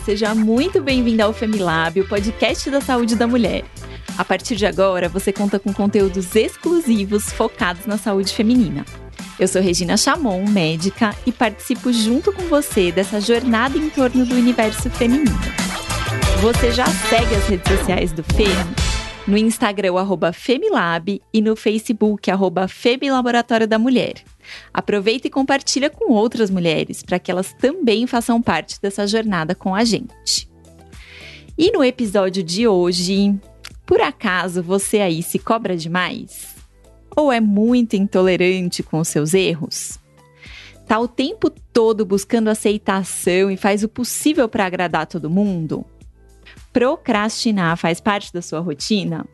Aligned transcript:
Seja 0.00 0.34
muito 0.34 0.80
bem-vinda 0.80 1.24
ao 1.24 1.32
Femilab, 1.32 2.00
o 2.00 2.08
podcast 2.08 2.70
da 2.70 2.80
saúde 2.80 3.14
da 3.14 3.26
mulher. 3.26 3.64
A 4.18 4.24
partir 4.24 4.56
de 4.56 4.66
agora, 4.66 5.08
você 5.08 5.32
conta 5.32 5.58
com 5.58 5.72
conteúdos 5.72 6.34
exclusivos 6.34 7.32
focados 7.32 7.86
na 7.86 7.96
saúde 7.96 8.32
feminina. 8.32 8.84
Eu 9.38 9.48
sou 9.48 9.60
Regina 9.60 9.96
Chamon, 9.96 10.44
médica, 10.48 11.14
e 11.26 11.32
participo 11.32 11.92
junto 11.92 12.32
com 12.32 12.42
você 12.42 12.90
dessa 12.92 13.20
jornada 13.20 13.76
em 13.76 13.90
torno 13.90 14.24
do 14.24 14.34
universo 14.34 14.90
feminino. 14.90 15.38
Você 16.40 16.72
já 16.72 16.86
segue 16.86 17.34
as 17.34 17.46
redes 17.46 17.78
sociais 17.78 18.12
do 18.12 18.22
FEM? 18.22 18.93
No 19.26 19.38
Instagram, 19.38 19.96
arroba 19.96 20.34
Femilab 20.34 21.20
e 21.32 21.40
no 21.40 21.56
Facebook, 21.56 22.30
arroba 22.30 22.68
Femilaboratório 22.68 23.66
da 23.66 23.78
Mulher. 23.78 24.22
Aproveita 24.72 25.26
e 25.26 25.30
compartilha 25.30 25.88
com 25.88 26.12
outras 26.12 26.50
mulheres 26.50 27.02
para 27.02 27.18
que 27.18 27.30
elas 27.30 27.54
também 27.54 28.06
façam 28.06 28.42
parte 28.42 28.78
dessa 28.82 29.06
jornada 29.06 29.54
com 29.54 29.74
a 29.74 29.82
gente. 29.82 30.46
E 31.56 31.72
no 31.72 31.82
episódio 31.82 32.42
de 32.42 32.68
hoje, 32.68 33.34
por 33.86 34.02
acaso 34.02 34.62
você 34.62 35.00
aí 35.00 35.22
se 35.22 35.38
cobra 35.38 35.74
demais? 35.74 36.54
Ou 37.16 37.32
é 37.32 37.40
muito 37.40 37.96
intolerante 37.96 38.82
com 38.82 38.98
os 38.98 39.08
seus 39.08 39.32
erros? 39.32 39.98
Tá 40.86 40.98
o 40.98 41.08
tempo 41.08 41.48
todo 41.72 42.04
buscando 42.04 42.48
aceitação 42.48 43.50
e 43.50 43.56
faz 43.56 43.82
o 43.82 43.88
possível 43.88 44.50
para 44.50 44.66
agradar 44.66 45.06
todo 45.06 45.30
mundo? 45.30 45.86
Procrastinar 46.74 47.76
faz 47.76 48.00
parte 48.00 48.32
da 48.32 48.42
sua 48.42 48.58
rotina? 48.58 49.24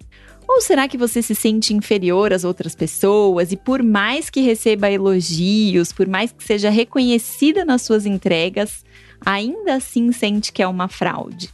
Ou 0.47 0.61
será 0.61 0.87
que 0.87 0.99
você 0.99 1.23
se 1.23 1.35
sente 1.35 1.73
inferior 1.73 2.35
às 2.35 2.45
outras 2.45 2.75
pessoas 2.75 3.51
e, 3.51 3.57
por 3.57 3.83
mais 3.83 4.29
que 4.29 4.43
receba 4.43 4.91
elogios, 4.91 5.91
por 5.91 6.07
mais 6.07 6.33
que 6.33 6.45
seja 6.45 6.69
reconhecida 6.69 7.65
nas 7.65 7.81
suas 7.81 8.05
entregas, 8.05 8.85
ainda 9.25 9.77
assim 9.77 10.13
sente 10.13 10.53
que 10.53 10.63
é 10.63 10.69
uma 10.69 10.87
fraude? 10.87 11.49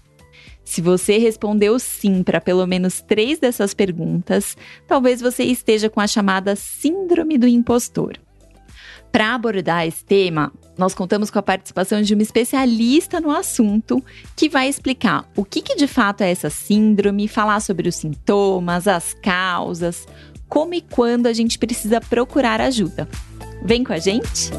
Se 0.64 0.80
você 0.80 1.18
respondeu 1.18 1.78
sim 1.78 2.24
para 2.24 2.40
pelo 2.40 2.66
menos 2.66 3.00
três 3.00 3.38
dessas 3.38 3.72
perguntas, 3.72 4.56
talvez 4.88 5.20
você 5.20 5.44
esteja 5.44 5.88
com 5.88 6.00
a 6.00 6.08
chamada 6.08 6.56
Síndrome 6.56 7.38
do 7.38 7.46
Impostor. 7.46 8.18
Para 9.16 9.34
abordar 9.34 9.86
esse 9.86 10.04
tema, 10.04 10.52
nós 10.76 10.92
contamos 10.92 11.30
com 11.30 11.38
a 11.38 11.42
participação 11.42 12.02
de 12.02 12.12
uma 12.12 12.22
especialista 12.22 13.18
no 13.18 13.30
assunto 13.30 14.04
que 14.36 14.46
vai 14.46 14.68
explicar 14.68 15.26
o 15.34 15.42
que, 15.42 15.62
que 15.62 15.74
de 15.74 15.86
fato 15.86 16.20
é 16.20 16.30
essa 16.30 16.50
síndrome, 16.50 17.26
falar 17.26 17.60
sobre 17.60 17.88
os 17.88 17.96
sintomas, 17.96 18.86
as 18.86 19.14
causas, 19.14 20.06
como 20.50 20.74
e 20.74 20.82
quando 20.82 21.28
a 21.28 21.32
gente 21.32 21.58
precisa 21.58 21.98
procurar 21.98 22.60
ajuda. 22.60 23.08
Vem 23.62 23.82
com 23.82 23.94
a 23.94 23.98
gente? 23.98 24.50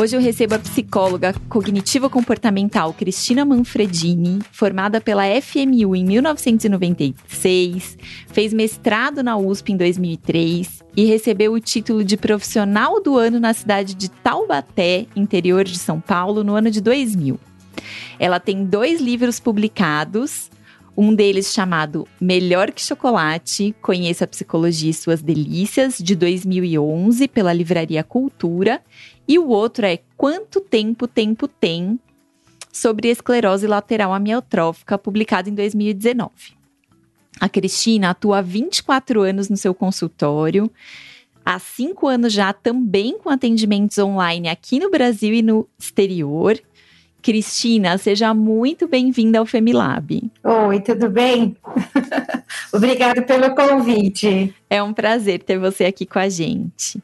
Hoje 0.00 0.14
eu 0.14 0.20
recebo 0.20 0.54
a 0.54 0.60
psicóloga 0.60 1.34
cognitivo-comportamental 1.48 2.94
Cristina 2.94 3.44
Manfredini, 3.44 4.38
formada 4.52 5.00
pela 5.00 5.24
FMU 5.42 5.96
em 5.96 6.04
1996, 6.04 7.98
fez 8.28 8.52
mestrado 8.52 9.24
na 9.24 9.36
USP 9.36 9.72
em 9.72 9.76
2003 9.76 10.84
e 10.96 11.04
recebeu 11.04 11.52
o 11.52 11.58
título 11.58 12.04
de 12.04 12.16
profissional 12.16 13.02
do 13.02 13.18
ano 13.18 13.40
na 13.40 13.52
cidade 13.52 13.94
de 13.94 14.08
Taubaté, 14.08 15.06
interior 15.16 15.64
de 15.64 15.76
São 15.76 16.00
Paulo, 16.00 16.44
no 16.44 16.54
ano 16.54 16.70
de 16.70 16.80
2000. 16.80 17.36
Ela 18.20 18.38
tem 18.38 18.64
dois 18.64 19.00
livros 19.00 19.40
publicados, 19.40 20.48
um 20.96 21.12
deles 21.12 21.52
chamado 21.52 22.06
Melhor 22.20 22.70
que 22.70 22.82
Chocolate, 22.82 23.74
Conheça 23.82 24.24
a 24.24 24.28
Psicologia 24.28 24.90
e 24.90 24.94
Suas 24.94 25.22
Delícias, 25.22 25.98
de 25.98 26.14
2011, 26.14 27.26
pela 27.26 27.52
Livraria 27.52 28.04
Cultura, 28.04 28.80
e 29.28 29.38
o 29.38 29.48
outro 29.48 29.84
é 29.84 29.98
Quanto 30.16 30.58
Tempo 30.58 31.06
Tempo 31.06 31.46
Tem, 31.46 32.00
sobre 32.72 33.08
esclerose 33.08 33.66
lateral 33.66 34.14
amiotrófica, 34.14 34.96
publicado 34.96 35.50
em 35.50 35.54
2019. 35.54 36.30
A 37.38 37.48
Cristina 37.48 38.10
atua 38.10 38.38
há 38.38 38.42
24 38.42 39.20
anos 39.20 39.50
no 39.50 39.56
seu 39.56 39.74
consultório, 39.74 40.70
há 41.44 41.58
cinco 41.58 42.08
anos 42.08 42.32
já 42.32 42.52
também 42.52 43.18
com 43.18 43.28
atendimentos 43.28 43.98
online 43.98 44.48
aqui 44.48 44.78
no 44.78 44.90
Brasil 44.90 45.34
e 45.34 45.42
no 45.42 45.68
exterior. 45.78 46.58
Cristina, 47.20 47.98
seja 47.98 48.32
muito 48.32 48.88
bem-vinda 48.88 49.38
ao 49.38 49.46
Femilab. 49.46 50.30
Oi, 50.42 50.80
tudo 50.80 51.10
bem? 51.10 51.56
Obrigada 52.72 53.22
pelo 53.22 53.54
convite. 53.54 54.54
É 54.70 54.82
um 54.82 54.92
prazer 54.92 55.42
ter 55.42 55.58
você 55.58 55.84
aqui 55.84 56.06
com 56.06 56.18
a 56.18 56.28
gente. 56.28 57.02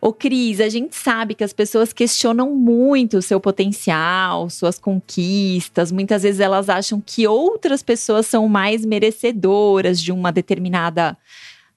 Ô, 0.00 0.12
Cris, 0.12 0.60
a 0.60 0.68
gente 0.68 0.94
sabe 0.94 1.34
que 1.34 1.42
as 1.42 1.52
pessoas 1.52 1.92
questionam 1.92 2.54
muito 2.54 3.18
o 3.18 3.22
seu 3.22 3.40
potencial, 3.40 4.48
suas 4.48 4.78
conquistas. 4.78 5.90
Muitas 5.90 6.22
vezes 6.22 6.40
elas 6.40 6.68
acham 6.68 7.02
que 7.04 7.26
outras 7.26 7.82
pessoas 7.82 8.26
são 8.26 8.48
mais 8.48 8.84
merecedoras 8.84 10.00
de 10.00 10.12
uma 10.12 10.30
determinada 10.30 11.16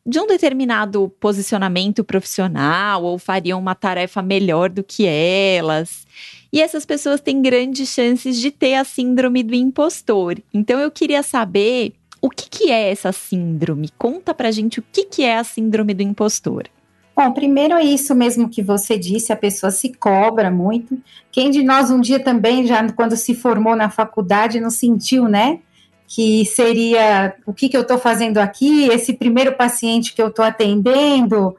de 0.04 0.20
um 0.20 0.26
determinado 0.26 1.09
posicionamento 1.20 2.04
profissional 2.04 3.04
ou 3.04 3.20
fariam 3.20 3.59
uma 3.59 3.76
tarefa 3.76 4.20
melhor 4.20 4.68
do 4.68 4.84
que 4.84 5.06
elas. 5.06 6.08
E 6.52 6.59
essas 6.59 6.86
pessoas 6.88 7.22
têm 7.22 7.40
grandes 7.40 7.90
chances 7.90 8.40
de 8.40 8.50
ter 8.50 8.76
a 8.76 8.84
síndrome 8.84 9.44
do 9.44 9.53
impostor. 9.53 10.40
Então 10.52 10.80
eu 10.80 10.90
queria 10.90 11.22
saber 11.22 11.94
o 12.20 12.30
que, 12.30 12.50
que 12.50 12.72
é 12.72 12.90
essa 12.90 13.12
síndrome. 13.12 13.90
Conta 13.98 14.34
pra 14.34 14.52
gente 14.52 14.80
o 14.80 14.84
que, 14.92 15.06
que 15.06 15.24
é 15.24 15.38
a 15.38 15.44
síndrome 15.44 15.94
do 15.94 16.02
impostor. 16.02 16.68
Bom, 17.16 17.32
primeiro 17.34 17.74
é 17.76 17.84
isso 17.84 18.16
mesmo 18.16 18.50
que 18.50 18.62
você 18.62 18.98
disse, 18.98 19.34
a 19.34 19.36
pessoa 19.36 19.70
se 19.70 19.94
cobra 19.94 20.50
muito. 20.50 20.98
Quem 21.32 21.52
de 21.52 21.62
nós 21.62 21.92
um 21.92 22.00
dia 22.00 22.20
também, 22.20 22.66
já 22.66 22.90
quando 22.94 23.18
se 23.18 23.36
formou 23.36 23.76
na 23.76 23.90
faculdade, 23.90 24.62
não 24.62 24.70
sentiu, 24.70 25.28
né? 25.28 25.60
Que 26.08 26.46
seria 26.46 27.36
o 27.46 27.54
que, 27.54 27.68
que 27.68 27.76
eu 27.76 27.82
estou 27.82 27.98
fazendo 27.98 28.38
aqui, 28.38 28.88
esse 28.88 29.14
primeiro 29.14 29.56
paciente 29.56 30.14
que 30.14 30.22
eu 30.22 30.28
estou 30.28 30.44
atendendo, 30.44 31.56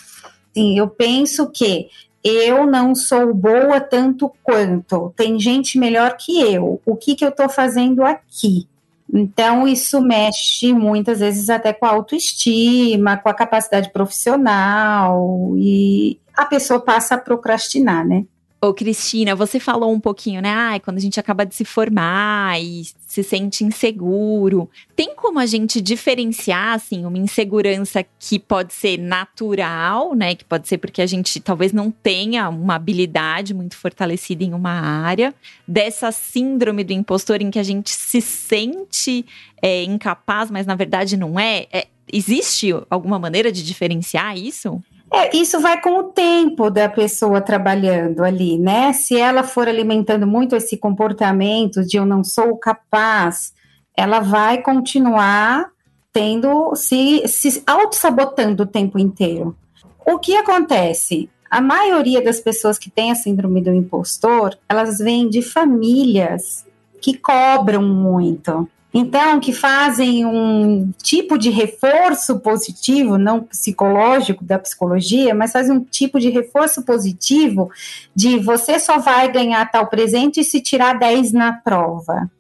Sim, 0.53 0.79
eu 0.79 0.89
penso 0.89 1.51
que 1.51 1.89
eu 2.23 2.67
não 2.67 2.95
sou 2.95 3.35
boa 3.35 3.81
tanto 3.81 4.33
quanto, 4.43 5.13
tem 5.15 5.39
gente 5.39 5.79
melhor 5.79 6.17
que 6.17 6.41
eu. 6.41 6.81
O 6.87 6.97
que, 6.97 7.15
que 7.15 7.25
eu 7.25 7.29
estou 7.29 7.49
fazendo 7.49 8.03
aqui? 8.03 8.67
Então, 9.13 9.69
isso 9.69 10.01
mexe 10.01 10.73
muitas 10.73 11.21
vezes 11.21 11.51
até 11.51 11.73
com 11.73 11.85
a 11.85 11.91
autoestima, 11.91 13.19
com 13.19 13.29
a 13.29 13.35
capacidade 13.35 13.93
profissional, 13.93 15.55
e 15.56 16.19
a 16.35 16.47
pessoa 16.47 16.81
passa 16.81 17.15
a 17.15 17.19
procrastinar, 17.19 18.06
né? 18.06 18.25
Ô, 18.64 18.72
Cristina, 18.72 19.34
você 19.34 19.61
falou 19.61 19.93
um 19.93 20.00
pouquinho, 20.00 20.40
né? 20.40 20.49
Ai, 20.49 20.81
quando 20.81 20.96
a 20.96 21.00
gente 21.00 21.20
acaba 21.20 21.44
de 21.44 21.55
se 21.55 21.66
formar 21.66 22.58
e 22.58 22.82
se 23.06 23.22
sente 23.22 23.62
inseguro. 23.62 24.70
Tem 24.96 25.14
como 25.14 25.38
a 25.38 25.44
gente 25.44 25.82
diferenciar, 25.82 26.72
assim, 26.72 27.05
uma 27.05 27.19
insegurança 27.19 28.02
que 28.19 28.38
pode 28.38 28.72
ser 28.72 28.99
natural, 28.99 30.14
né? 30.14 30.34
Que 30.34 30.46
pode 30.46 30.66
ser 30.66 30.78
porque 30.78 31.02
a 31.02 31.06
gente 31.06 31.40
talvez 31.40 31.75
não 31.75 31.90
tenha 31.90 32.49
uma 32.49 32.76
habilidade 32.76 33.52
muito 33.52 33.76
fortalecida 33.76 34.43
em 34.44 34.55
uma 34.55 34.72
área, 34.72 35.34
dessa 35.69 36.11
síndrome 36.11 36.84
do 36.84 36.94
impostor 36.94 37.43
em 37.43 37.50
que 37.50 37.58
a 37.58 37.62
gente 37.62 37.90
se 37.90 38.22
sente 38.22 39.26
é, 39.61 39.82
incapaz, 39.84 40.50
mas 40.50 40.64
na 40.64 40.75
verdade 40.75 41.19
não 41.19 41.38
é? 41.38 41.66
é 41.70 41.87
existe 42.11 42.70
alguma 42.88 43.19
maneira 43.19 43.52
de 43.52 43.62
diferenciar 43.62 44.38
isso? 44.38 44.82
É, 45.16 45.37
isso 45.37 45.61
vai 45.61 45.81
com 45.81 45.96
o 45.96 46.02
tempo 46.02 46.69
da 46.69 46.88
pessoa 46.88 47.40
trabalhando 47.40 48.25
ali, 48.25 48.58
né? 48.58 48.93
Se 48.93 49.16
ela 49.16 49.44
for 49.44 49.69
alimentando 49.69 50.26
muito 50.26 50.56
esse 50.56 50.76
comportamento 50.76 51.87
de 51.87 51.96
eu 51.96 52.05
não 52.05 52.25
sou 52.25 52.56
capaz, 52.58 53.55
ela 53.96 54.19
vai 54.19 54.61
continuar 54.61 55.70
tendo, 56.12 56.75
se, 56.75 57.28
se 57.28 57.62
auto-sabotando 57.64 58.64
o 58.64 58.66
tempo 58.66 58.99
inteiro. 58.99 59.56
O 60.05 60.19
que 60.19 60.34
acontece? 60.34 61.31
A 61.49 61.61
maioria 61.61 62.20
das 62.20 62.40
pessoas 62.40 62.76
que 62.76 62.90
têm 62.90 63.12
a 63.12 63.14
síndrome 63.14 63.62
do 63.62 63.72
impostor, 63.72 64.58
elas 64.69 64.99
vêm 64.99 65.28
de 65.28 65.43
famílias 65.43 66.66
que 67.00 67.16
cobram 67.16 67.82
muito. 67.82 68.69
Então, 68.96 69.41
que 69.41 69.52
fazem 69.52 70.25
um 70.25 70.93
tipo 71.02 71.37
de 71.37 71.50
reforço 71.50 72.38
positivo, 72.38 73.19
não 73.19 73.43
psicológico 73.43 74.44
da 74.44 74.56
psicologia, 74.56 75.35
mas 75.35 75.50
fazem 75.50 75.76
um 75.76 75.82
tipo 75.82 76.20
de 76.20 76.31
reforço 76.31 76.81
positivo 76.85 77.73
de 78.14 78.38
você 78.38 78.79
só 78.79 78.99
vai 78.99 79.32
ganhar 79.32 79.69
tal 79.69 79.88
presente 79.88 80.44
se 80.44 80.61
tirar 80.61 80.96
10 80.96 81.32
na 81.32 81.55
prova. 81.55 82.31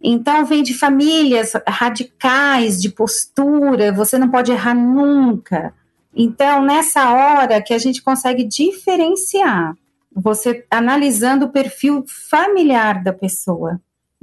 Então, 0.00 0.44
vem 0.44 0.62
de 0.62 0.72
famílias 0.72 1.52
radicais, 1.66 2.80
de 2.80 2.90
postura, 2.90 3.90
você 3.90 4.16
não 4.16 4.30
pode 4.30 4.52
errar 4.52 4.74
nunca. 4.74 5.74
Então, 6.14 6.62
nessa 6.62 7.10
hora 7.10 7.60
que 7.60 7.74
a 7.74 7.78
gente 7.78 8.00
consegue 8.00 8.44
diferenciar, 8.44 9.74
você 10.14 10.64
analisando 10.70 11.46
o 11.46 11.50
perfil 11.50 12.04
familiar 12.06 13.02
da 13.02 13.12
pessoa 13.12 13.80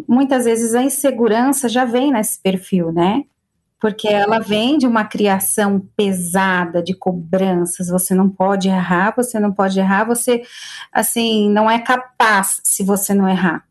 muitas 0.08 0.46
vezes 0.46 0.74
a 0.74 0.84
insegurança 0.84 1.68
já 1.68 1.86
vem 1.86 2.12
nesse 2.12 2.40
perfil, 2.42 2.92
né? 2.92 3.24
Porque 3.80 4.08
ela 4.08 4.40
vem 4.40 4.78
de 4.78 4.86
uma 4.86 5.04
criação 5.04 5.84
pesada 5.98 6.84
de 6.84 6.94
cobranças, 6.94 7.88
você 7.88 8.14
não 8.14 8.30
pode 8.30 8.70
errar, 8.70 9.14
você 9.16 9.40
não 9.40 9.52
pode 9.52 9.80
errar, 9.80 10.04
você 10.04 10.44
assim, 10.92 11.50
não 11.50 11.70
é 11.70 11.80
capaz 11.80 12.62
se 12.64 12.84
você 12.84 13.14
não 13.14 13.28
errar. 13.28 13.66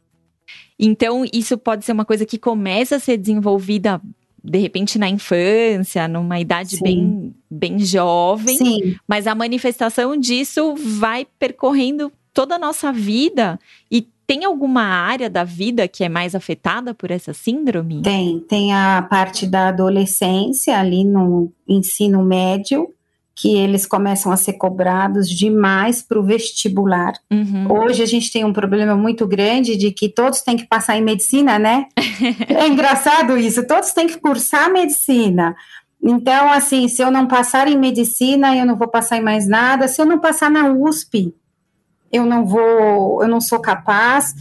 Então, 0.78 1.24
isso 1.32 1.56
pode 1.58 1.84
ser 1.84 1.92
uma 1.92 2.04
coisa 2.04 2.26
que 2.26 2.38
começa 2.38 2.96
a 2.96 3.00
ser 3.00 3.18
desenvolvida 3.18 4.00
de 4.42 4.58
repente 4.58 4.98
na 4.98 5.08
infância, 5.08 6.08
numa 6.08 6.40
idade 6.40 6.80
bem, 6.80 7.34
bem 7.50 7.78
jovem, 7.80 8.56
Sim. 8.56 8.96
mas 9.06 9.26
a 9.26 9.34
manifestação 9.34 10.16
disso 10.16 10.74
vai 10.76 11.26
percorrendo 11.38 12.10
toda 12.32 12.54
a 12.54 12.58
nossa 12.58 12.92
vida 12.92 13.58
e 13.90 14.08
tem 14.30 14.44
alguma 14.44 14.84
área 14.84 15.28
da 15.28 15.42
vida 15.42 15.88
que 15.88 16.04
é 16.04 16.08
mais 16.08 16.36
afetada 16.36 16.94
por 16.94 17.10
essa 17.10 17.34
síndrome? 17.34 18.00
Tem, 18.00 18.38
tem 18.38 18.72
a 18.72 19.02
parte 19.02 19.44
da 19.44 19.66
adolescência 19.66 20.78
ali 20.78 21.04
no 21.04 21.52
ensino 21.66 22.22
médio, 22.22 22.94
que 23.34 23.56
eles 23.56 23.86
começam 23.86 24.30
a 24.30 24.36
ser 24.36 24.52
cobrados 24.52 25.28
demais 25.28 26.00
para 26.00 26.16
o 26.16 26.22
vestibular. 26.22 27.14
Uhum. 27.28 27.72
Hoje 27.72 28.04
a 28.04 28.06
gente 28.06 28.30
tem 28.30 28.44
um 28.44 28.52
problema 28.52 28.94
muito 28.94 29.26
grande 29.26 29.76
de 29.76 29.90
que 29.90 30.08
todos 30.08 30.42
têm 30.42 30.56
que 30.56 30.68
passar 30.68 30.96
em 30.96 31.02
medicina, 31.02 31.58
né? 31.58 31.86
é 32.46 32.68
engraçado 32.68 33.36
isso, 33.36 33.66
todos 33.66 33.90
têm 33.90 34.06
que 34.06 34.20
cursar 34.20 34.72
medicina. 34.72 35.56
Então, 36.00 36.52
assim, 36.52 36.86
se 36.86 37.02
eu 37.02 37.10
não 37.10 37.26
passar 37.26 37.66
em 37.66 37.76
medicina, 37.76 38.56
eu 38.56 38.64
não 38.64 38.76
vou 38.76 38.86
passar 38.86 39.16
em 39.16 39.22
mais 39.22 39.48
nada. 39.48 39.88
Se 39.88 40.00
eu 40.00 40.06
não 40.06 40.20
passar 40.20 40.48
na 40.48 40.72
USP, 40.72 41.34
eu 42.12 42.24
não 42.26 42.44
vou, 42.44 43.22
eu 43.22 43.28
não 43.28 43.40
sou 43.40 43.60
capaz. 43.60 44.34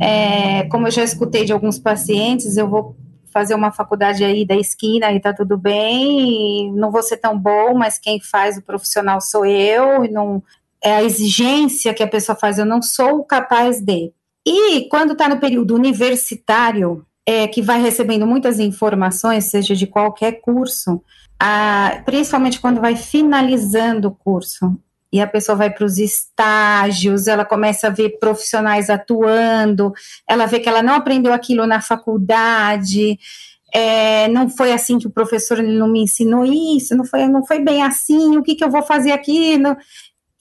É, 0.00 0.64
como 0.64 0.86
eu 0.86 0.90
já 0.90 1.04
escutei 1.04 1.44
de 1.44 1.52
alguns 1.52 1.78
pacientes, 1.78 2.56
eu 2.56 2.68
vou 2.68 2.96
fazer 3.32 3.54
uma 3.54 3.70
faculdade 3.70 4.24
aí 4.24 4.44
da 4.44 4.56
esquina 4.56 5.12
e 5.12 5.20
tá 5.20 5.32
tudo 5.32 5.56
bem, 5.56 6.72
não 6.74 6.90
vou 6.90 7.02
ser 7.02 7.16
tão 7.16 7.38
bom, 7.38 7.74
mas 7.74 7.98
quem 7.98 8.20
faz 8.20 8.58
o 8.58 8.62
profissional 8.62 9.20
sou 9.20 9.44
eu, 9.46 10.04
e 10.04 10.10
não 10.10 10.42
é 10.82 10.96
a 10.96 11.04
exigência 11.04 11.94
que 11.94 12.02
a 12.02 12.08
pessoa 12.08 12.36
faz, 12.36 12.58
eu 12.58 12.66
não 12.66 12.82
sou 12.82 13.22
capaz 13.24 13.80
de. 13.80 14.12
E 14.46 14.88
quando 14.88 15.12
está 15.12 15.28
no 15.28 15.38
período 15.38 15.74
universitário, 15.74 17.04
é, 17.26 17.46
que 17.46 17.62
vai 17.62 17.80
recebendo 17.80 18.26
muitas 18.26 18.58
informações, 18.58 19.44
seja 19.44 19.74
de 19.74 19.86
qualquer 19.86 20.40
curso, 20.40 21.02
a, 21.38 22.02
principalmente 22.04 22.60
quando 22.60 22.80
vai 22.80 22.96
finalizando 22.96 24.08
o 24.08 24.14
curso, 24.14 24.76
e 25.12 25.20
a 25.20 25.26
pessoa 25.26 25.56
vai 25.56 25.70
para 25.70 25.84
os 25.84 25.98
estágios, 25.98 27.26
ela 27.26 27.44
começa 27.44 27.88
a 27.88 27.90
ver 27.90 28.18
profissionais 28.18 28.88
atuando, 28.88 29.92
ela 30.28 30.46
vê 30.46 30.60
que 30.60 30.68
ela 30.68 30.82
não 30.82 30.94
aprendeu 30.94 31.32
aquilo 31.32 31.66
na 31.66 31.80
faculdade, 31.80 33.18
é, 33.72 34.28
não 34.28 34.48
foi 34.48 34.72
assim 34.72 34.98
que 34.98 35.06
o 35.06 35.10
professor 35.10 35.58
ele 35.58 35.76
não 35.76 35.88
me 35.88 36.02
ensinou 36.02 36.44
isso, 36.44 36.96
não 36.96 37.04
foi, 37.04 37.26
não 37.26 37.44
foi 37.44 37.60
bem 37.60 37.82
assim, 37.82 38.36
o 38.36 38.42
que, 38.42 38.54
que 38.54 38.64
eu 38.64 38.70
vou 38.70 38.82
fazer 38.82 39.12
aqui? 39.12 39.58
Não, 39.58 39.76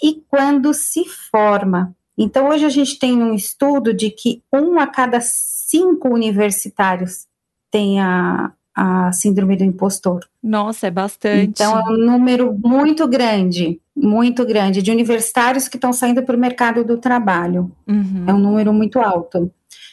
e 0.01 0.24
quando 0.27 0.74
se 0.74 1.06
forma. 1.06 1.95
Então, 2.18 2.50
hoje 2.50 2.66
a 2.66 2.69
gente 2.69 3.00
tem 3.00 3.16
um 3.16 3.33
estudo 3.33 3.94
de 3.94 4.10
que 4.10 4.44
um 4.54 4.77
a 4.80 4.88
cada 4.88 5.19
cinco 5.21 6.10
universitários 6.10 7.27
tem 7.71 8.01
a, 8.01 8.51
a 8.75 9.12
síndrome 9.12 9.56
do 9.56 9.63
impostor. 9.63 10.25
Nossa, 10.42 10.88
é 10.88 10.92
bastante. 10.92 11.62
Então, 11.62 11.77
é 11.77 11.83
um 11.83 11.98
número 11.98 12.54
muito 12.54 13.07
grande, 13.07 13.80
muito 13.95 14.45
grande, 14.45 14.81
de 14.81 14.92
universitários 14.92 15.68
que 15.68 15.77
estão 15.77 15.92
saindo 15.92 16.24
para 16.24 16.36
o 16.36 16.39
mercado 16.39 16.83
do 16.83 16.98
trabalho. 16.98 17.71
Uhum. 17.88 18.25
É 18.27 18.33
um 18.33 18.39
número 18.39 18.74
muito 18.74 19.00
alto. 19.00 19.51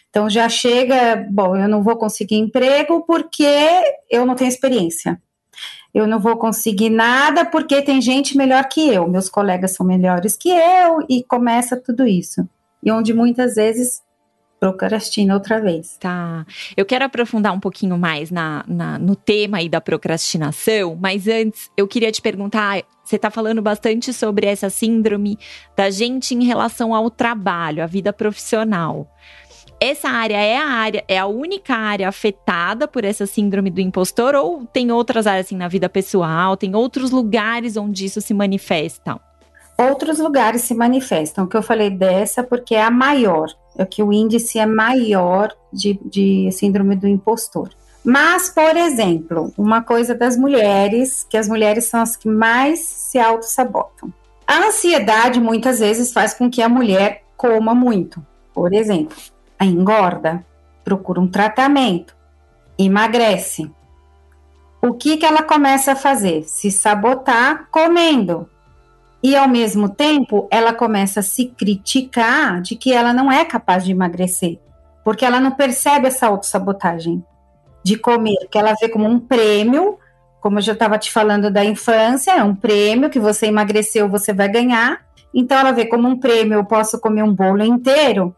Então, 0.08 0.31
já 0.31 0.49
chega, 0.49 1.26
bom, 1.31 1.56
eu 1.56 1.69
não 1.69 1.82
vou 1.82 1.96
conseguir 1.96 2.37
emprego 2.37 3.05
porque 3.06 3.46
eu 4.11 4.25
não 4.25 4.34
tenho 4.34 4.49
experiência. 4.49 5.20
Eu 5.93 6.06
não 6.06 6.20
vou 6.20 6.37
conseguir 6.37 6.90
nada 6.90 7.44
porque 7.44 7.82
tem 7.82 8.00
gente 8.00 8.37
melhor 8.37 8.69
que 8.69 8.88
eu, 8.88 9.08
meus 9.08 9.28
colegas 9.28 9.73
são 9.73 9.84
melhores 9.84 10.37
que 10.37 10.50
eu, 10.50 11.05
e 11.08 11.25
começa 11.25 11.76
tudo 11.76 12.06
isso. 12.06 12.46
E 12.82 12.90
onde 12.90 13.12
muitas 13.12 13.55
vezes 13.55 14.02
procrastina 14.58 15.35
outra 15.35 15.61
vez. 15.61 15.97
Tá. 15.99 16.47
Eu 16.76 16.85
quero 16.85 17.05
aprofundar 17.05 17.53
um 17.53 17.61
pouquinho 17.61 17.99
mais 17.99 18.31
na, 18.31 18.64
na, 18.67 18.99
no 18.99 19.14
tema 19.14 19.58
aí 19.58 19.69
da 19.69 19.81
procrastinação, 19.81 20.97
mas 21.00 21.29
antes 21.29 21.70
eu 21.76 21.87
queria 21.87 22.11
te 22.11 22.23
perguntar: 22.23 22.82
você 23.05 23.17
está 23.17 23.31
falando 23.31 23.62
bastante 23.62 24.12
sobre 24.12 24.47
essa 24.47 24.70
síndrome 24.70 25.38
da 25.76 25.91
gente 25.91 26.35
em 26.35 26.44
relação 26.44 26.94
ao 26.94 27.11
trabalho, 27.11 27.82
a 27.82 27.87
vida 27.87 28.12
profissional. 28.12 29.08
Essa 29.79 30.08
área 30.08 30.38
é 30.38 30.56
a 30.56 30.67
área, 30.67 31.05
é 31.06 31.19
a 31.19 31.26
única 31.26 31.75
área 31.75 32.09
afetada 32.09 32.88
por 32.88 33.05
essa 33.05 33.26
síndrome 33.26 33.69
do 33.69 33.81
impostor, 33.81 34.35
ou 34.35 34.64
tem 34.64 34.91
outras 34.91 35.26
áreas 35.26 35.47
assim 35.47 35.56
na 35.56 35.69
vida 35.69 35.87
pessoal, 35.87 36.56
tem 36.56 36.75
outros 36.75 37.11
lugares 37.11 37.76
onde 37.76 38.06
isso 38.06 38.23
se 38.23 38.32
manifesta? 38.32 39.20
Outros 39.79 40.19
lugares 40.19 40.62
se 40.62 40.75
manifestam. 40.75 41.47
Que 41.47 41.56
eu 41.56 41.62
falei 41.62 41.91
dessa 41.91 42.43
porque 42.43 42.75
é 42.75 42.82
a 42.82 42.91
maior, 42.91 43.49
é 43.78 43.84
que 43.84 44.02
o 44.02 44.12
índice 44.12 44.58
é 44.58 44.67
maior 44.67 45.52
de, 45.73 45.99
de 46.05 46.50
síndrome 46.52 46.96
do 46.96 47.06
impostor. 47.06 47.70
Mas, 48.05 48.49
por 48.49 48.76
exemplo, 48.76 49.52
uma 49.58 49.82
coisa 49.82 50.14
das 50.14 50.37
mulheres, 50.37 51.26
que 51.28 51.37
as 51.37 51.49
mulheres 51.49 51.87
são 51.87 52.00
as 52.00 52.14
que 52.17 52.28
mais 52.28 52.80
se 52.80 53.18
auto-sabotam. 53.18 54.12
A 54.47 54.68
ansiedade 54.68 55.40
muitas 55.40 55.80
vezes 55.80 56.12
faz 56.12 56.33
com 56.33 56.49
que 56.49 56.62
a 56.62 56.68
mulher 56.68 57.25
coma 57.37 57.75
muito. 57.75 58.25
Por 58.54 58.73
exemplo, 58.73 59.16
a 59.59 59.66
engorda, 59.66 60.45
procura 60.85 61.21
um 61.21 61.26
tratamento, 61.26 62.16
emagrece. 62.78 63.68
O 64.80 64.95
que, 64.95 65.16
que 65.16 65.26
ela 65.26 65.42
começa 65.42 65.92
a 65.92 65.97
fazer? 65.97 66.45
Se 66.45 66.71
sabotar 66.71 67.68
comendo. 67.73 68.49
E 69.26 69.35
ao 69.35 69.49
mesmo 69.49 69.88
tempo, 69.88 70.47
ela 70.52 70.73
começa 70.73 71.18
a 71.18 71.23
se 71.23 71.47
criticar 71.47 72.62
de 72.62 72.76
que 72.76 72.92
ela 72.92 73.12
não 73.12 73.33
é 73.33 73.45
capaz 73.45 73.85
de 73.85 73.90
emagrecer, 73.90 74.61
porque 75.04 75.25
ela 75.25 75.40
não 75.40 75.50
percebe 75.50 76.06
essa 76.06 76.28
autossabotagem 76.28 77.25
de 77.83 77.99
comer, 77.99 78.47
que 78.49 78.56
ela 78.56 78.76
vê 78.80 78.88
como 78.88 79.04
um 79.04 79.18
prêmio, 79.18 79.99
como 80.40 80.59
eu 80.59 80.62
já 80.62 80.75
estava 80.75 80.97
te 80.97 81.11
falando 81.11 81.50
da 81.50 81.64
infância, 81.64 82.30
é 82.30 82.45
um 82.45 82.54
prêmio 82.54 83.11
que 83.11 83.18
você 83.18 83.47
emagreceu, 83.47 84.09
você 84.09 84.33
vai 84.33 84.49
ganhar. 84.49 85.04
Então 85.35 85.59
ela 85.59 85.73
vê 85.73 85.87
como 85.87 86.06
um 86.06 86.21
prêmio, 86.21 86.54
eu 86.54 86.64
posso 86.64 87.00
comer 87.00 87.25
um 87.25 87.35
bolo 87.35 87.64
inteiro, 87.64 88.33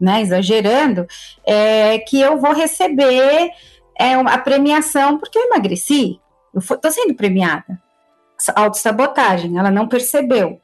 né, 0.00 0.22
exagerando, 0.22 1.04
é, 1.44 1.98
que 1.98 2.20
eu 2.20 2.38
vou 2.38 2.52
receber 2.52 3.50
é, 3.98 4.14
a 4.14 4.38
premiação 4.38 5.18
porque 5.18 5.36
eu 5.36 5.46
emagreci, 5.46 6.20
eu 6.54 6.60
estou 6.60 6.92
sendo 6.92 7.12
premiada 7.12 7.76
autossabotagem, 8.54 9.58
ela 9.58 9.70
não 9.70 9.88
percebeu. 9.88 10.60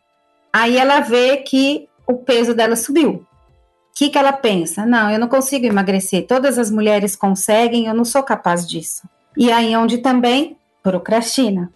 Aí 0.52 0.76
ela 0.76 1.00
vê 1.00 1.38
que 1.38 1.88
o 2.06 2.14
peso 2.14 2.54
dela 2.54 2.76
subiu. 2.76 3.10
O 3.10 3.24
que, 3.94 4.08
que 4.08 4.18
ela 4.18 4.32
pensa? 4.32 4.86
Não, 4.86 5.10
eu 5.10 5.18
não 5.18 5.28
consigo 5.28 5.66
emagrecer. 5.66 6.26
Todas 6.26 6.58
as 6.58 6.70
mulheres 6.70 7.16
conseguem, 7.16 7.86
eu 7.86 7.94
não 7.94 8.04
sou 8.04 8.22
capaz 8.22 8.66
disso. 8.66 9.08
E 9.36 9.50
aí 9.52 9.76
onde 9.76 9.98
também 9.98 10.56
procrastina. 10.82 11.70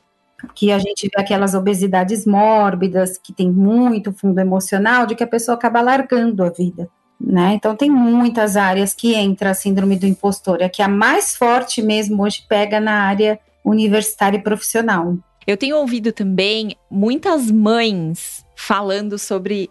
Que 0.55 0.73
a 0.73 0.79
gente 0.79 1.09
vê 1.15 1.23
aquelas 1.23 1.55
obesidades 1.55 2.27
mórbidas, 2.27 3.17
que 3.17 3.33
tem 3.33 3.51
muito 3.51 4.13
fundo 4.13 4.41
emocional, 4.41 5.07
de 5.07 5.15
que 5.15 5.23
a 5.23 5.27
pessoa 5.27 5.57
acaba 5.57 5.81
largando 5.81 6.43
a 6.43 6.51
vida. 6.51 6.89
Né? 7.21 7.55
Então 7.55 7.77
tem 7.77 7.89
muitas 7.89 8.57
áreas 8.57 8.93
que 8.93 9.15
entra 9.15 9.51
a 9.51 9.55
síndrome 9.55 9.97
do 9.97 10.07
impostor, 10.07 10.61
é 10.61 10.69
que 10.69 10.83
a 10.83 10.89
mais 10.89 11.37
forte 11.37 11.81
mesmo 11.81 12.25
hoje 12.25 12.45
pega 12.49 12.81
na 12.81 13.05
área 13.05 13.39
universitária 13.65 14.39
e 14.39 14.43
profissional. 14.43 15.17
Eu 15.47 15.57
tenho 15.57 15.77
ouvido 15.77 16.13
também 16.13 16.77
muitas 16.91 17.51
mães 17.51 18.45
falando 18.57 19.19
sobre 19.19 19.71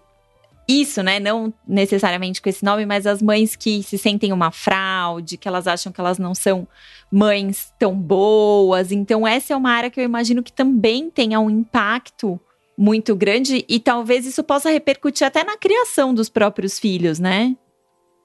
isso, 0.68 1.02
né? 1.04 1.20
Não 1.20 1.54
necessariamente 1.68 2.42
com 2.42 2.50
esse 2.50 2.64
nome, 2.64 2.86
mas 2.86 3.06
as 3.06 3.22
mães 3.22 3.56
que 3.56 3.84
se 3.84 3.98
sentem 3.98 4.32
uma 4.32 4.52
fraude, 4.52 5.38
que 5.38 5.48
elas 5.48 5.68
acham 5.68 5.92
que 5.92 6.00
elas 6.00 6.18
não 6.18 6.34
são 6.34 6.68
mães 7.12 7.74
tão 7.78 7.96
boas. 7.96 8.92
Então, 8.92 9.28
essa 9.28 9.54
é 9.54 9.56
uma 9.56 9.72
área 9.72 9.90
que 9.90 10.00
eu 10.00 10.04
imagino 10.04 10.44
que 10.44 10.54
também 10.54 11.10
tenha 11.10 11.40
um 11.40 11.50
impacto 11.50 12.40
muito 12.78 13.16
grande 13.16 13.66
e 13.68 13.80
talvez 13.80 14.26
isso 14.26 14.44
possa 14.44 14.70
repercutir 14.72 15.28
até 15.28 15.44
na 15.44 15.58
criação 15.58 16.14
dos 16.14 16.30
próprios 16.30 16.80
filhos, 16.80 17.20
né? 17.20 17.56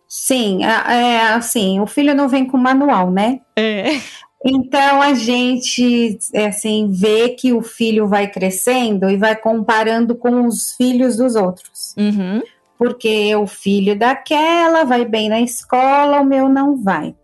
Sim, 0.09 0.65
é 0.65 1.33
assim, 1.33 1.81
o 1.81 1.87
filho 1.87 2.15
não 2.15 2.29
vem 2.29 2.47
com 2.47 2.57
manual, 2.57 3.11
né? 3.11 3.41
É. 3.57 4.01
Então 4.45 5.01
a 5.03 5.15
gente 5.15 6.19
assim 6.35 6.91
vê 6.91 7.31
que 7.31 7.53
o 7.53 7.63
filho 7.63 8.07
vai 8.07 8.29
crescendo 8.29 9.09
e 9.09 9.17
vai 9.17 9.35
comparando 9.35 10.15
com 10.15 10.47
os 10.47 10.73
filhos 10.73 11.17
dos 11.17 11.35
outros. 11.35 11.95
Uhum. 11.97 12.43
Porque 12.79 13.35
o 13.35 13.47
filho 13.47 13.99
daquela 13.99 14.85
vai 14.85 15.05
bem 15.05 15.29
na 15.29 15.41
escola, 15.41 16.21
o 16.21 16.25
meu 16.25 16.49
não 16.49 16.77
vai. 16.77 17.15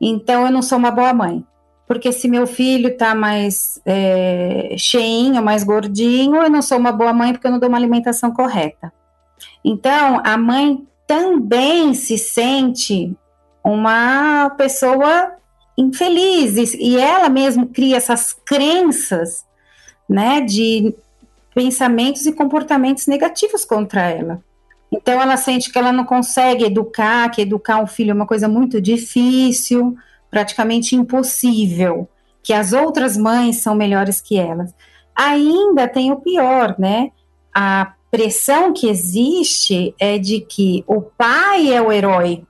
Então 0.00 0.46
eu 0.46 0.50
não 0.50 0.62
sou 0.62 0.78
uma 0.78 0.90
boa 0.90 1.12
mãe. 1.12 1.44
Porque 1.86 2.10
se 2.10 2.26
meu 2.26 2.46
filho 2.46 2.96
tá 2.96 3.14
mais 3.14 3.80
é, 3.84 4.74
cheinho, 4.78 5.42
mais 5.42 5.62
gordinho, 5.62 6.36
eu 6.36 6.48
não 6.48 6.62
sou 6.62 6.78
uma 6.78 6.90
boa 6.90 7.12
mãe 7.12 7.32
porque 7.32 7.46
eu 7.46 7.50
não 7.50 7.58
dou 7.58 7.68
uma 7.68 7.76
alimentação 7.76 8.32
correta. 8.32 8.90
Então 9.62 10.22
a 10.24 10.36
mãe 10.38 10.86
também 11.06 11.92
se 11.92 12.16
sente 12.16 13.14
uma 13.62 14.50
pessoa 14.56 15.34
infeliz 15.76 16.74
e 16.74 16.96
ela 16.96 17.28
mesmo 17.28 17.66
cria 17.66 17.96
essas 17.96 18.32
crenças, 18.32 19.44
né, 20.08 20.40
de 20.40 20.94
pensamentos 21.54 22.26
e 22.26 22.32
comportamentos 22.32 23.06
negativos 23.06 23.64
contra 23.64 24.02
ela. 24.02 24.42
Então 24.90 25.20
ela 25.20 25.36
sente 25.36 25.72
que 25.72 25.78
ela 25.78 25.92
não 25.92 26.04
consegue 26.04 26.64
educar, 26.64 27.30
que 27.30 27.40
educar 27.40 27.78
um 27.78 27.86
filho 27.86 28.10
é 28.10 28.14
uma 28.14 28.26
coisa 28.26 28.46
muito 28.46 28.80
difícil, 28.80 29.96
praticamente 30.30 30.94
impossível, 30.94 32.08
que 32.42 32.52
as 32.52 32.72
outras 32.72 33.16
mães 33.16 33.56
são 33.56 33.74
melhores 33.74 34.20
que 34.20 34.38
elas. 34.38 34.74
Ainda 35.14 35.88
tem 35.88 36.12
o 36.12 36.16
pior, 36.16 36.74
né? 36.78 37.10
A 37.54 37.94
pressão 38.10 38.72
que 38.72 38.88
existe 38.88 39.94
é 39.98 40.18
de 40.18 40.40
que 40.40 40.84
o 40.86 41.00
pai 41.00 41.72
é 41.72 41.80
o 41.80 41.90
herói 41.90 42.44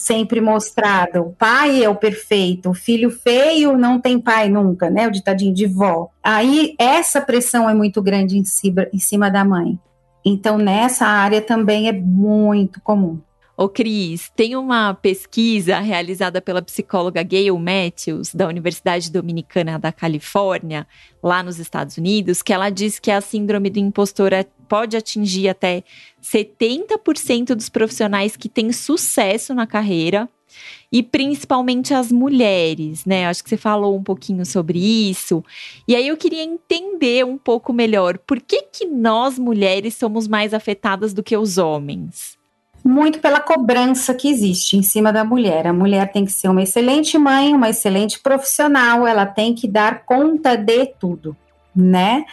sempre 0.00 0.40
mostrado. 0.40 1.20
O 1.20 1.32
pai 1.32 1.84
é 1.84 1.88
o 1.88 1.94
perfeito, 1.94 2.70
o 2.70 2.74
filho 2.74 3.10
feio 3.10 3.76
não 3.76 4.00
tem 4.00 4.18
pai 4.18 4.48
nunca, 4.48 4.88
né? 4.88 5.06
O 5.06 5.10
ditadinho 5.10 5.54
de 5.54 5.66
vó. 5.66 6.08
Aí 6.22 6.74
essa 6.78 7.20
pressão 7.20 7.68
é 7.68 7.74
muito 7.74 8.02
grande 8.02 8.38
em 8.38 8.44
cima, 8.44 8.86
em 8.92 8.98
cima 8.98 9.30
da 9.30 9.44
mãe. 9.44 9.78
Então 10.24 10.58
nessa 10.58 11.06
área 11.06 11.40
também 11.40 11.88
é 11.88 11.92
muito 11.92 12.80
comum. 12.80 13.20
Ô 13.62 13.68
Cris, 13.68 14.32
tem 14.34 14.56
uma 14.56 14.94
pesquisa 14.94 15.80
realizada 15.80 16.40
pela 16.40 16.62
psicóloga 16.62 17.22
Gail 17.22 17.58
Matthews, 17.58 18.34
da 18.34 18.48
Universidade 18.48 19.12
Dominicana 19.12 19.78
da 19.78 19.92
Califórnia, 19.92 20.86
lá 21.22 21.42
nos 21.42 21.58
Estados 21.58 21.98
Unidos, 21.98 22.40
que 22.40 22.54
ela 22.54 22.70
diz 22.70 22.98
que 22.98 23.10
a 23.10 23.20
síndrome 23.20 23.68
do 23.68 23.78
impostor 23.78 24.32
é, 24.32 24.46
pode 24.66 24.96
atingir 24.96 25.50
até 25.50 25.84
70% 26.22 27.54
dos 27.54 27.68
profissionais 27.68 28.34
que 28.34 28.48
têm 28.48 28.72
sucesso 28.72 29.52
na 29.52 29.66
carreira 29.66 30.26
e 30.90 31.02
principalmente 31.02 31.92
as 31.92 32.10
mulheres, 32.10 33.04
né? 33.04 33.26
Acho 33.26 33.44
que 33.44 33.50
você 33.50 33.58
falou 33.58 33.94
um 33.94 34.02
pouquinho 34.02 34.46
sobre 34.46 34.78
isso. 34.78 35.44
E 35.86 35.94
aí 35.94 36.08
eu 36.08 36.16
queria 36.16 36.42
entender 36.42 37.26
um 37.26 37.36
pouco 37.36 37.74
melhor 37.74 38.16
por 38.16 38.40
que 38.40 38.62
que 38.62 38.86
nós 38.86 39.38
mulheres 39.38 39.96
somos 39.96 40.26
mais 40.26 40.54
afetadas 40.54 41.12
do 41.12 41.22
que 41.22 41.36
os 41.36 41.58
homens 41.58 42.39
muito 42.84 43.20
pela 43.20 43.40
cobrança 43.40 44.14
que 44.14 44.28
existe 44.28 44.76
em 44.76 44.82
cima 44.82 45.12
da 45.12 45.24
mulher. 45.24 45.66
A 45.66 45.72
mulher 45.72 46.10
tem 46.12 46.24
que 46.24 46.32
ser 46.32 46.48
uma 46.48 46.62
excelente 46.62 47.18
mãe, 47.18 47.54
uma 47.54 47.68
excelente 47.68 48.18
profissional, 48.20 49.06
ela 49.06 49.26
tem 49.26 49.54
que 49.54 49.68
dar 49.68 50.04
conta 50.04 50.56
de 50.56 50.86
tudo, 50.86 51.36
né? 51.74 52.24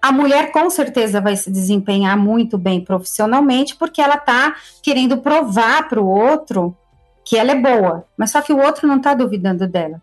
A 0.00 0.12
mulher 0.12 0.52
com 0.52 0.70
certeza 0.70 1.20
vai 1.20 1.36
se 1.36 1.50
desempenhar 1.50 2.16
muito 2.16 2.56
bem 2.56 2.80
profissionalmente 2.80 3.74
porque 3.74 4.00
ela 4.00 4.16
tá 4.16 4.54
querendo 4.82 5.18
provar 5.18 5.88
para 5.88 6.00
o 6.00 6.06
outro 6.06 6.76
que 7.24 7.36
ela 7.36 7.50
é 7.50 7.56
boa, 7.56 8.06
mas 8.16 8.30
só 8.30 8.40
que 8.40 8.52
o 8.52 8.58
outro 8.58 8.86
não 8.86 8.98
está 8.98 9.14
duvidando 9.14 9.66
dela. 9.66 10.00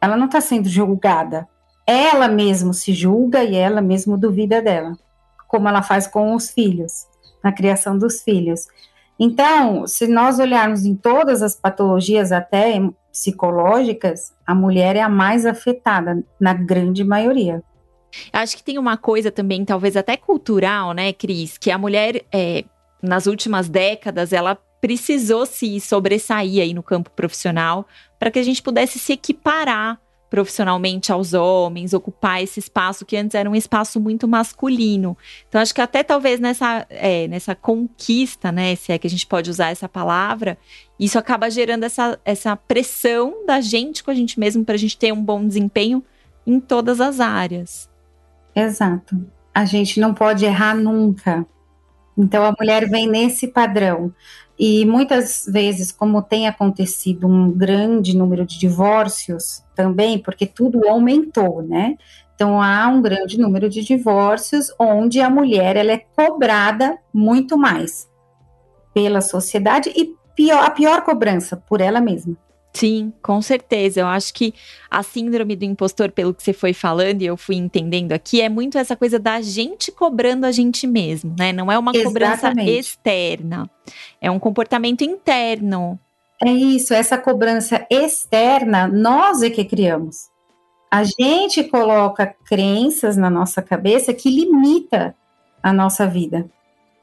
Ela 0.00 0.16
não 0.16 0.26
está 0.26 0.40
sendo 0.40 0.68
julgada. 0.68 1.46
Ela 1.86 2.26
mesmo 2.26 2.74
se 2.74 2.92
julga 2.92 3.44
e 3.44 3.54
ela 3.54 3.80
mesmo 3.80 4.16
duvida 4.16 4.60
dela, 4.60 4.98
como 5.46 5.68
ela 5.68 5.82
faz 5.82 6.06
com 6.06 6.34
os 6.34 6.50
filhos, 6.50 7.06
na 7.42 7.52
criação 7.52 7.96
dos 7.96 8.22
filhos. 8.22 8.66
Então, 9.18 9.86
se 9.86 10.06
nós 10.06 10.38
olharmos 10.38 10.84
em 10.84 10.94
todas 10.94 11.42
as 11.42 11.54
patologias, 11.54 12.32
até 12.32 12.80
psicológicas, 13.12 14.32
a 14.44 14.54
mulher 14.54 14.96
é 14.96 15.00
a 15.00 15.08
mais 15.08 15.46
afetada, 15.46 16.22
na 16.40 16.52
grande 16.52 17.04
maioria. 17.04 17.62
Acho 18.32 18.56
que 18.56 18.62
tem 18.62 18.78
uma 18.78 18.96
coisa 18.96 19.30
também, 19.30 19.64
talvez 19.64 19.96
até 19.96 20.16
cultural, 20.16 20.92
né, 20.92 21.12
Cris? 21.12 21.56
Que 21.56 21.70
a 21.70 21.78
mulher, 21.78 22.24
é, 22.32 22.64
nas 23.02 23.26
últimas 23.26 23.68
décadas, 23.68 24.32
ela 24.32 24.58
precisou 24.80 25.46
se 25.46 25.80
sobressair 25.80 26.60
aí 26.60 26.74
no 26.74 26.82
campo 26.82 27.10
profissional 27.10 27.86
para 28.18 28.30
que 28.30 28.38
a 28.38 28.42
gente 28.42 28.62
pudesse 28.62 28.98
se 28.98 29.12
equiparar 29.12 29.98
profissionalmente 30.34 31.12
aos 31.12 31.32
homens, 31.32 31.94
ocupar 31.94 32.42
esse 32.42 32.58
espaço 32.58 33.06
que 33.06 33.16
antes 33.16 33.36
era 33.36 33.48
um 33.48 33.54
espaço 33.54 34.00
muito 34.00 34.26
masculino. 34.26 35.16
Então, 35.48 35.60
acho 35.60 35.72
que 35.72 35.80
até 35.80 36.02
talvez 36.02 36.40
nessa, 36.40 36.84
é, 36.90 37.28
nessa 37.28 37.54
conquista, 37.54 38.50
né, 38.50 38.74
se 38.74 38.90
é 38.90 38.98
que 38.98 39.06
a 39.06 39.10
gente 39.10 39.28
pode 39.28 39.48
usar 39.48 39.68
essa 39.68 39.88
palavra, 39.88 40.58
isso 40.98 41.16
acaba 41.20 41.48
gerando 41.48 41.84
essa, 41.84 42.18
essa 42.24 42.56
pressão 42.56 43.46
da 43.46 43.60
gente 43.60 44.02
com 44.02 44.10
a 44.10 44.14
gente 44.14 44.40
mesmo 44.40 44.64
para 44.64 44.74
a 44.74 44.78
gente 44.78 44.98
ter 44.98 45.12
um 45.12 45.22
bom 45.22 45.46
desempenho 45.46 46.02
em 46.44 46.58
todas 46.58 47.00
as 47.00 47.20
áreas. 47.20 47.88
Exato. 48.56 49.24
A 49.54 49.64
gente 49.64 50.00
não 50.00 50.12
pode 50.12 50.44
errar 50.44 50.74
nunca. 50.74 51.46
Então, 52.16 52.44
a 52.44 52.54
mulher 52.58 52.88
vem 52.88 53.08
nesse 53.08 53.48
padrão. 53.48 54.12
E 54.58 54.86
muitas 54.86 55.46
vezes, 55.46 55.90
como 55.90 56.22
tem 56.22 56.46
acontecido 56.46 57.26
um 57.26 57.50
grande 57.50 58.16
número 58.16 58.46
de 58.46 58.58
divórcios 58.58 59.64
também, 59.74 60.18
porque 60.18 60.46
tudo 60.46 60.88
aumentou, 60.88 61.60
né? 61.60 61.96
Então 62.34 62.60
há 62.60 62.88
um 62.88 63.00
grande 63.00 63.38
número 63.38 63.68
de 63.68 63.82
divórcios 63.82 64.72
onde 64.78 65.20
a 65.20 65.30
mulher 65.30 65.76
ela 65.76 65.92
é 65.92 65.98
cobrada 65.98 66.98
muito 67.12 67.56
mais 67.56 68.08
pela 68.92 69.20
sociedade 69.20 69.92
e 69.94 70.14
pior, 70.34 70.64
a 70.64 70.70
pior 70.70 71.02
cobrança 71.02 71.56
por 71.56 71.80
ela 71.80 72.00
mesma. 72.00 72.36
Sim, 72.74 73.12
com 73.22 73.40
certeza. 73.40 74.00
Eu 74.00 74.06
acho 74.08 74.34
que 74.34 74.52
a 74.90 75.00
síndrome 75.00 75.54
do 75.54 75.64
impostor, 75.64 76.10
pelo 76.10 76.34
que 76.34 76.42
você 76.42 76.52
foi 76.52 76.72
falando 76.72 77.22
e 77.22 77.26
eu 77.26 77.36
fui 77.36 77.54
entendendo 77.54 78.10
aqui, 78.10 78.40
é 78.40 78.48
muito 78.48 78.76
essa 78.76 78.96
coisa 78.96 79.16
da 79.16 79.40
gente 79.40 79.92
cobrando 79.92 80.44
a 80.44 80.50
gente 80.50 80.84
mesmo, 80.84 81.34
né? 81.38 81.52
Não 81.52 81.70
é 81.70 81.78
uma 81.78 81.92
Exatamente. 81.94 82.04
cobrança 82.04 82.52
externa, 82.68 83.70
é 84.20 84.28
um 84.28 84.40
comportamento 84.40 85.02
interno. 85.02 85.98
É 86.44 86.50
isso, 86.50 86.92
essa 86.92 87.16
cobrança 87.16 87.86
externa, 87.88 88.88
nós 88.88 89.40
é 89.40 89.50
que 89.50 89.64
criamos. 89.64 90.28
A 90.90 91.04
gente 91.04 91.62
coloca 91.64 92.34
crenças 92.44 93.16
na 93.16 93.30
nossa 93.30 93.62
cabeça 93.62 94.12
que 94.12 94.28
limita 94.28 95.14
a 95.62 95.72
nossa 95.72 96.08
vida. 96.08 96.50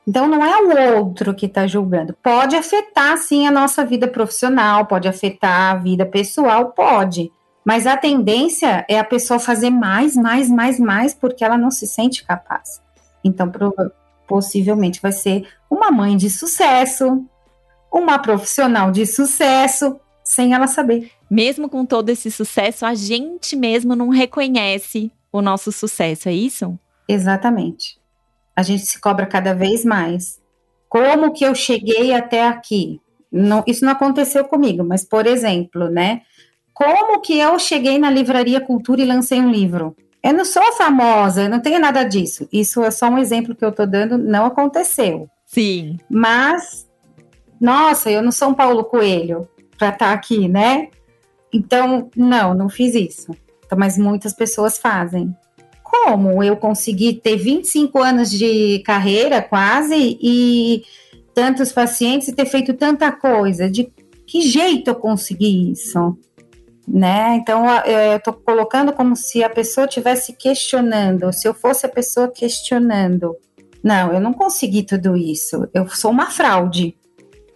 Então 0.08 0.28
não 0.28 0.44
é 0.44 0.62
o 0.62 0.98
outro 0.98 1.34
que 1.34 1.46
está 1.46 1.68
julgando. 1.68 2.16
Pode 2.24 2.56
afetar 2.56 3.18
sim 3.18 3.46
a 3.46 3.52
nossa 3.52 3.86
vida 3.86 4.08
profissional, 4.08 4.86
pode 4.86 5.08
afetar 5.08 5.76
a 5.76 5.78
vida 5.78 6.06
pessoal, 6.06 6.72
pode. 6.72 7.32
Mas 7.64 7.86
a 7.86 7.96
tendência 7.96 8.84
é 8.90 8.98
a 8.98 9.04
pessoa 9.04 9.40
fazer 9.40 9.70
mais, 9.70 10.16
mais, 10.16 10.50
mais, 10.50 10.80
mais, 10.80 11.14
porque 11.14 11.44
ela 11.44 11.58
não 11.58 11.70
se 11.70 11.86
sente 11.86 12.26
capaz. 12.26 12.82
Então, 13.24 13.52
possivelmente 14.28 15.00
vai 15.00 15.12
ser 15.12 15.48
uma 15.70 15.92
mãe 15.92 16.18
de 16.18 16.30
sucesso, 16.30 17.24
uma 17.92 18.18
profissional 18.18 18.92
de 18.92 19.06
sucesso, 19.06 20.00
sem 20.24 20.56
ela 20.56 20.66
saber. 20.66 21.12
Mesmo 21.30 21.70
com 21.70 21.86
todo 21.86 22.10
esse 22.10 22.32
sucesso, 22.32 22.86
a 22.86 22.96
gente 22.96 23.56
mesmo 23.56 23.96
não 23.96 24.10
reconhece 24.10 25.12
o 25.32 25.42
nosso 25.42 25.72
sucesso, 25.72 26.28
é 26.28 26.34
isso? 26.34 26.78
Exatamente 27.08 28.01
a 28.62 28.64
gente 28.64 28.86
se 28.86 29.00
cobra 29.00 29.26
cada 29.26 29.54
vez 29.54 29.84
mais. 29.84 30.40
Como 30.88 31.34
que 31.34 31.44
eu 31.44 31.54
cheguei 31.56 32.14
até 32.14 32.48
aqui? 32.48 33.02
Não, 33.32 33.64
isso 33.66 33.84
não 33.84 33.92
aconteceu 33.92 34.44
comigo, 34.46 34.84
mas, 34.84 35.04
por 35.04 35.26
exemplo, 35.26 35.90
né? 35.90 36.22
Como 36.74 37.22
que 37.22 37.38
eu 37.38 37.58
cheguei 37.60 37.98
na 37.98 38.10
Livraria 38.10 38.62
Cultura 38.62 39.02
e 39.02 39.06
lancei 39.06 39.40
um 39.40 39.52
livro? 39.52 39.96
Eu 40.24 40.34
não 40.34 40.46
sou 40.46 40.74
famosa, 40.74 41.44
eu 41.44 41.50
não 41.50 41.60
tenho 41.60 41.80
nada 41.80 42.04
disso. 42.04 42.48
Isso 42.52 42.84
é 42.84 42.92
só 42.92 43.08
um 43.08 43.18
exemplo 43.18 43.56
que 43.56 43.66
eu 43.66 43.70
estou 43.70 43.88
dando, 43.88 44.18
não 44.18 44.46
aconteceu. 44.46 45.30
Sim. 45.46 45.98
Mas, 46.10 46.88
nossa, 47.60 48.12
eu 48.12 48.22
não 48.22 48.32
sou 48.32 48.50
um 48.50 48.54
Paulo 48.54 48.84
Coelho 48.84 49.48
para 49.78 49.90
estar 49.90 50.08
tá 50.08 50.14
aqui, 50.14 50.48
né? 50.48 50.90
Então, 51.52 52.10
não, 52.16 52.54
não 52.54 52.70
fiz 52.70 52.94
isso. 52.96 53.32
Então, 53.66 53.78
mas 53.78 53.98
muitas 53.98 54.34
pessoas 54.34 54.78
fazem 54.78 55.36
como 55.92 56.42
eu 56.42 56.56
consegui 56.56 57.14
ter 57.14 57.36
25 57.36 58.00
anos 58.00 58.32
de 58.32 58.80
carreira 58.86 59.42
quase 59.42 60.18
e 60.22 60.84
tantos 61.34 61.72
pacientes 61.72 62.30
e 62.30 62.34
ter 62.34 62.46
feito 62.46 62.74
tanta 62.74 63.12
coisa? 63.12 63.70
De 63.70 63.92
que 64.26 64.42
jeito 64.42 64.90
eu 64.90 64.96
consegui 64.96 65.72
isso? 65.72 66.18
né? 66.88 67.36
Então 67.36 67.66
eu 67.86 68.18
estou 68.18 68.34
colocando 68.34 68.92
como 68.92 69.16
se 69.16 69.44
a 69.44 69.50
pessoa 69.50 69.86
estivesse 69.86 70.34
questionando, 70.34 71.32
se 71.32 71.48
eu 71.48 71.54
fosse 71.54 71.86
a 71.86 71.90
pessoa 71.90 72.28
questionando. 72.28 73.36
Não, 73.84 74.14
eu 74.14 74.20
não 74.20 74.34
consegui 74.34 74.84
tudo 74.84 75.16
isso. 75.16 75.68
Eu 75.74 75.88
sou 75.90 76.12
uma 76.12 76.30
fraude. 76.30 76.96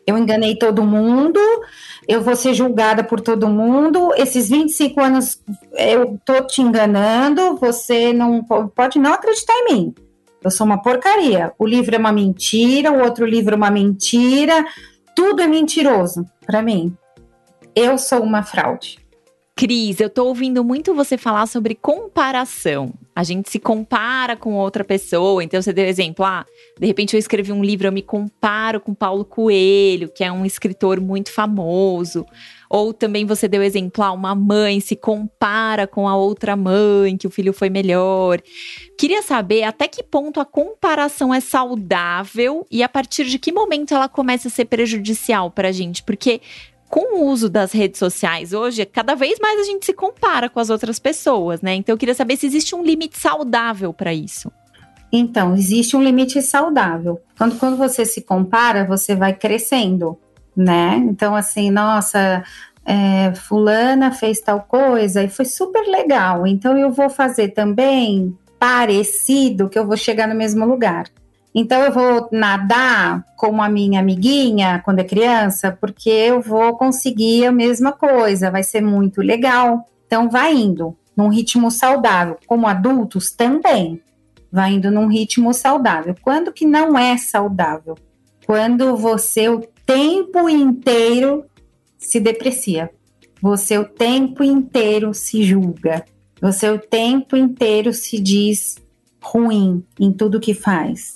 Eu 0.08 0.18
enganei 0.18 0.56
todo 0.56 0.84
mundo, 0.84 1.40
eu 2.08 2.22
vou 2.22 2.36
ser 2.36 2.54
julgada 2.54 3.04
por 3.04 3.20
todo 3.20 3.48
mundo. 3.48 4.14
Esses 4.16 4.50
25 4.50 5.02
anos 5.02 5.42
eu 5.74 6.20
tô 6.24 6.42
te 6.42 6.62
enganando, 6.62 7.58
você 7.58 8.14
não 8.14 8.44
pode 8.44 9.00
não 9.00 9.14
acreditar 9.14 9.54
em 9.54 9.74
mim. 9.74 9.96
Eu 10.44 10.52
sou 10.52 10.66
uma 10.66 10.82
porcaria. 10.82 11.52
O 11.58 11.66
livro 11.66 11.96
é 11.96 11.98
uma 11.98 12.12
mentira, 12.12 12.92
o 12.92 13.02
outro 13.04 13.26
livro 13.26 13.56
é 13.56 13.58
uma 13.58 13.72
mentira, 13.72 14.66
tudo 15.16 15.42
é 15.42 15.48
mentiroso 15.48 16.26
para 16.46 16.62
mim. 16.62 16.96
Eu 17.76 17.98
sou 17.98 18.22
uma 18.22 18.44
fraude. 18.44 19.05
Cris, 19.58 20.02
eu 20.02 20.10
tô 20.10 20.26
ouvindo 20.26 20.66
muito 20.66 20.94
você 20.94 21.18
falar 21.18 21.48
sobre 21.48 21.76
comparação. 21.76 22.94
A 23.16 23.24
gente 23.24 23.50
se 23.50 23.58
compara 23.58 24.36
com 24.36 24.56
outra 24.56 24.84
pessoa. 24.84 25.42
Então, 25.42 25.62
você 25.62 25.72
deu 25.72 25.86
exemplo, 25.86 26.26
ah, 26.26 26.46
de 26.78 26.86
repente 26.86 27.14
eu 27.14 27.18
escrevi 27.18 27.54
um 27.54 27.64
livro, 27.64 27.88
eu 27.88 27.92
me 27.94 28.02
comparo 28.02 28.82
com 28.82 28.94
Paulo 28.94 29.24
Coelho, 29.24 30.12
que 30.14 30.26
é 30.26 30.30
um 30.30 30.46
escritor 30.46 31.00
muito 31.00 31.32
famoso. 31.32 32.26
Ou 32.70 32.92
também 32.92 33.26
você 33.26 33.48
deu 33.48 33.64
exemplo, 33.64 34.04
ah, 34.04 34.12
uma 34.12 34.36
mãe 34.36 34.82
se 34.82 34.94
compara 34.94 35.88
com 35.88 36.06
a 36.06 36.18
outra 36.18 36.58
mãe, 36.58 37.16
que 37.16 37.26
o 37.26 37.32
filho 37.32 37.54
foi 37.54 37.70
melhor. 37.70 38.42
Queria 39.00 39.22
saber 39.22 39.64
até 39.64 39.88
que 39.88 40.04
ponto 40.04 40.42
a 40.42 40.46
comparação 40.46 41.34
é 41.34 41.40
saudável 41.40 42.68
e 42.70 42.84
a 42.84 42.90
partir 42.90 43.24
de 43.24 43.40
que 43.40 43.54
momento 43.54 43.94
ela 43.94 44.10
começa 44.10 44.50
a 44.50 44.52
ser 44.52 44.66
prejudicial 44.66 45.50
pra 45.50 45.72
gente. 45.72 46.04
Porque 46.04 46.42
com 46.96 47.20
o 47.20 47.26
uso 47.26 47.50
das 47.50 47.74
redes 47.74 48.00
sociais 48.00 48.54
hoje, 48.54 48.86
cada 48.86 49.16
vez 49.16 49.38
mais 49.38 49.60
a 49.60 49.64
gente 49.64 49.86
se 49.86 49.92
compara 49.92 50.48
com 50.48 50.62
as 50.62 50.70
outras 50.70 50.98
pessoas, 50.98 51.62
né? 51.62 51.76
Então 51.76 51.92
eu 51.92 51.98
queria 51.98 52.16
saber 52.16 52.38
se 52.38 52.46
existe 52.46 52.74
um 52.74 52.82
limite 52.82 53.20
saudável 53.20 53.92
para 53.92 54.14
isso. 54.14 54.50
Então, 55.12 55.54
existe 55.56 55.98
um 55.98 56.02
limite 56.02 56.42
saudável. 56.42 57.22
Quando, 57.38 57.60
quando 57.60 57.76
você 57.76 58.06
se 58.06 58.22
compara, 58.22 58.86
você 58.86 59.14
vai 59.14 59.34
crescendo, 59.34 60.18
né? 60.56 60.96
Então, 61.10 61.36
assim, 61.36 61.70
nossa, 61.70 62.46
é, 62.86 63.36
fulana 63.36 64.14
fez 64.14 64.40
tal 64.40 64.62
coisa 64.62 65.22
e 65.22 65.28
foi 65.28 65.44
super 65.44 65.86
legal, 65.90 66.48
então 66.48 66.78
eu 66.78 66.94
vou 66.94 67.10
fazer 67.10 67.50
também 67.50 68.34
parecido 68.58 69.68
que 69.68 69.78
eu 69.78 69.86
vou 69.86 69.98
chegar 69.98 70.30
no 70.30 70.36
mesmo 70.36 70.66
lugar. 70.66 71.08
Então 71.58 71.82
eu 71.82 71.92
vou 71.94 72.28
nadar 72.34 73.24
como 73.38 73.62
a 73.62 73.70
minha 73.70 74.02
amiguinha 74.02 74.82
quando 74.84 75.00
é 75.00 75.06
criança, 75.06 75.72
porque 75.72 76.10
eu 76.10 76.42
vou 76.42 76.76
conseguir 76.76 77.46
a 77.46 77.52
mesma 77.52 77.94
coisa, 77.94 78.52
vai 78.52 78.62
ser 78.62 78.82
muito 78.82 79.22
legal. 79.22 79.86
Então 80.06 80.30
vai 80.30 80.54
indo 80.54 80.98
num 81.16 81.30
ritmo 81.30 81.72
saudável, 81.72 82.38
como 82.46 82.68
adultos 82.68 83.32
também. 83.32 84.02
Vai 84.52 84.74
indo 84.74 84.92
num 84.92 85.08
ritmo 85.08 85.54
saudável. 85.54 86.14
Quando 86.22 86.52
que 86.52 86.66
não 86.66 86.98
é 86.98 87.18
saudável? 87.18 87.96
Quando 88.46 88.98
você 88.98 89.48
o 89.48 89.62
tempo 89.86 90.50
inteiro 90.50 91.46
se 91.98 92.20
deprecia. 92.20 92.90
Você 93.42 93.78
o 93.78 93.86
tempo 93.86 94.44
inteiro 94.44 95.14
se 95.14 95.42
julga. 95.42 96.04
Você 96.42 96.70
o 96.70 96.78
tempo 96.78 97.38
inteiro 97.38 97.94
se 97.94 98.20
diz 98.20 98.76
ruim 99.22 99.86
em 99.98 100.12
tudo 100.12 100.40
que 100.40 100.54
faz. 100.54 101.16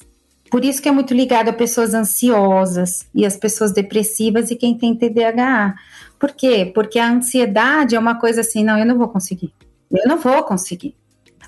Por 0.50 0.66
isso 0.66 0.82
que 0.82 0.90
é 0.90 0.92
muito 0.92 1.14
ligado 1.14 1.50
a 1.50 1.54
pessoas 1.54 1.94
ansiosas 1.94 3.08
e 3.14 3.26
as 3.26 3.38
pessoas 3.38 3.72
depressivas 3.72 4.50
e 4.50 4.56
quem 4.56 4.78
tem 4.78 4.96
TDAH. 4.96 5.76
Por 6.20 6.32
quê? 6.32 6.70
Porque 6.74 6.98
a 6.98 7.10
ansiedade 7.10 7.96
é 7.96 8.00
uma 8.00 8.20
coisa 8.20 8.42
assim, 8.42 8.64
não, 8.64 8.78
eu 8.78 8.86
não 8.86 8.98
vou 8.98 9.08
conseguir. 9.08 9.54
Eu 9.92 10.08
não 10.08 10.18
vou 10.18 10.44
conseguir. 10.44 10.96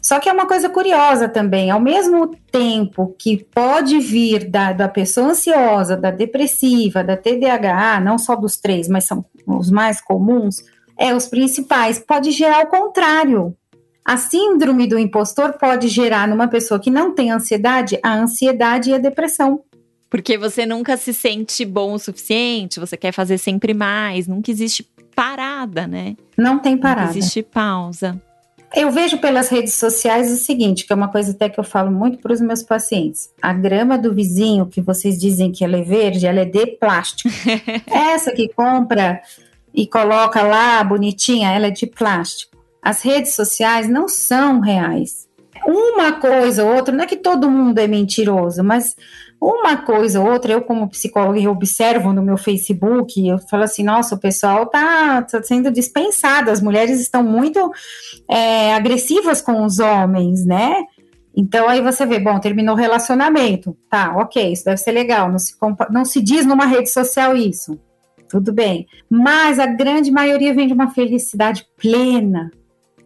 Só 0.01 0.19
que 0.19 0.27
é 0.27 0.33
uma 0.33 0.47
coisa 0.47 0.67
curiosa 0.67 1.29
também, 1.29 1.69
ao 1.69 1.79
mesmo 1.79 2.35
tempo 2.51 3.15
que 3.19 3.45
pode 3.53 3.99
vir 3.99 4.49
da, 4.49 4.73
da 4.73 4.87
pessoa 4.87 5.27
ansiosa, 5.27 5.95
da 5.95 6.09
depressiva, 6.09 7.03
da 7.03 7.15
TDAH, 7.15 7.99
não 7.99 8.17
só 8.17 8.35
dos 8.35 8.57
três, 8.57 8.87
mas 8.87 9.03
são 9.05 9.23
os 9.45 9.69
mais 9.69 10.01
comuns, 10.01 10.63
é 10.97 11.13
os 11.13 11.27
principais, 11.27 11.99
pode 11.99 12.31
gerar 12.31 12.65
o 12.65 12.69
contrário. 12.69 13.55
A 14.03 14.17
síndrome 14.17 14.87
do 14.87 14.97
impostor 14.97 15.53
pode 15.53 15.87
gerar 15.87 16.27
numa 16.27 16.47
pessoa 16.47 16.79
que 16.79 16.89
não 16.89 17.13
tem 17.13 17.31
ansiedade 17.31 17.99
a 18.03 18.13
ansiedade 18.13 18.89
e 18.89 18.93
a 18.93 18.97
depressão. 18.97 19.61
Porque 20.09 20.37
você 20.37 20.65
nunca 20.65 20.97
se 20.97 21.13
sente 21.13 21.63
bom 21.63 21.93
o 21.93 21.99
suficiente, 21.99 22.79
você 22.79 22.97
quer 22.97 23.13
fazer 23.13 23.37
sempre 23.37 23.73
mais, 23.73 24.27
nunca 24.27 24.51
existe 24.51 24.85
parada, 25.15 25.87
né? 25.87 26.17
Não 26.37 26.59
tem 26.59 26.77
parada. 26.77 27.11
Não 27.11 27.17
existe 27.17 27.41
pausa. 27.41 28.21
Eu 28.73 28.89
vejo 28.89 29.17
pelas 29.19 29.49
redes 29.49 29.73
sociais 29.73 30.31
o 30.31 30.37
seguinte, 30.37 30.85
que 30.85 30.93
é 30.93 30.95
uma 30.95 31.09
coisa 31.09 31.31
até 31.31 31.49
que 31.49 31.59
eu 31.59 31.63
falo 31.63 31.91
muito 31.91 32.17
para 32.19 32.33
os 32.33 32.41
meus 32.41 32.63
pacientes. 32.63 33.29
A 33.41 33.53
grama 33.53 33.97
do 33.97 34.13
vizinho, 34.13 34.65
que 34.65 34.81
vocês 34.81 35.19
dizem 35.19 35.51
que 35.51 35.63
ela 35.63 35.77
é 35.77 35.81
verde, 35.81 36.25
ela 36.25 36.39
é 36.39 36.45
de 36.45 36.65
plástico. 36.77 37.29
Essa 37.87 38.31
que 38.31 38.49
compra 38.49 39.21
e 39.73 39.85
coloca 39.85 40.41
lá 40.41 40.83
bonitinha, 40.83 41.51
ela 41.51 41.67
é 41.67 41.71
de 41.71 41.85
plástico 41.85 42.50
as 42.81 43.01
redes 43.01 43.35
sociais 43.35 43.87
não 43.87 44.07
são 44.07 44.59
reais. 44.59 45.27
Uma 45.65 46.13
coisa 46.13 46.63
ou 46.63 46.75
outra, 46.75 46.95
não 46.95 47.03
é 47.03 47.07
que 47.07 47.17
todo 47.17 47.49
mundo 47.49 47.77
é 47.77 47.87
mentiroso, 47.87 48.63
mas 48.63 48.95
uma 49.41 49.77
coisa 49.77 50.21
ou 50.21 50.31
outra, 50.31 50.53
eu 50.53 50.61
como 50.61 50.87
psicóloga 50.87 51.39
eu 51.39 51.51
observo 51.51 52.13
no 52.13 52.21
meu 52.21 52.37
Facebook, 52.37 53.27
eu 53.27 53.39
falo 53.39 53.63
assim, 53.63 53.83
nossa, 53.83 54.13
o 54.13 54.19
pessoal 54.19 54.67
tá, 54.67 55.23
tá 55.23 55.41
sendo 55.41 55.71
dispensado, 55.71 56.51
as 56.51 56.61
mulheres 56.61 56.99
estão 56.99 57.23
muito 57.23 57.71
é, 58.29 58.73
agressivas 58.73 59.41
com 59.41 59.65
os 59.65 59.79
homens, 59.79 60.45
né? 60.45 60.83
Então 61.35 61.67
aí 61.67 61.81
você 61.81 62.05
vê, 62.05 62.19
bom, 62.19 62.39
terminou 62.39 62.75
o 62.75 62.77
relacionamento, 62.77 63.75
tá, 63.89 64.15
ok, 64.15 64.51
isso 64.51 64.65
deve 64.65 64.77
ser 64.77 64.91
legal, 64.91 65.31
não 65.31 65.39
se, 65.39 65.55
não 65.89 66.05
se 66.05 66.21
diz 66.21 66.45
numa 66.45 66.65
rede 66.65 66.91
social 66.91 67.35
isso, 67.35 67.79
tudo 68.29 68.53
bem, 68.53 68.85
mas 69.09 69.57
a 69.57 69.65
grande 69.65 70.11
maioria 70.11 70.53
vem 70.53 70.67
de 70.67 70.73
uma 70.73 70.91
felicidade 70.91 71.65
plena, 71.77 72.51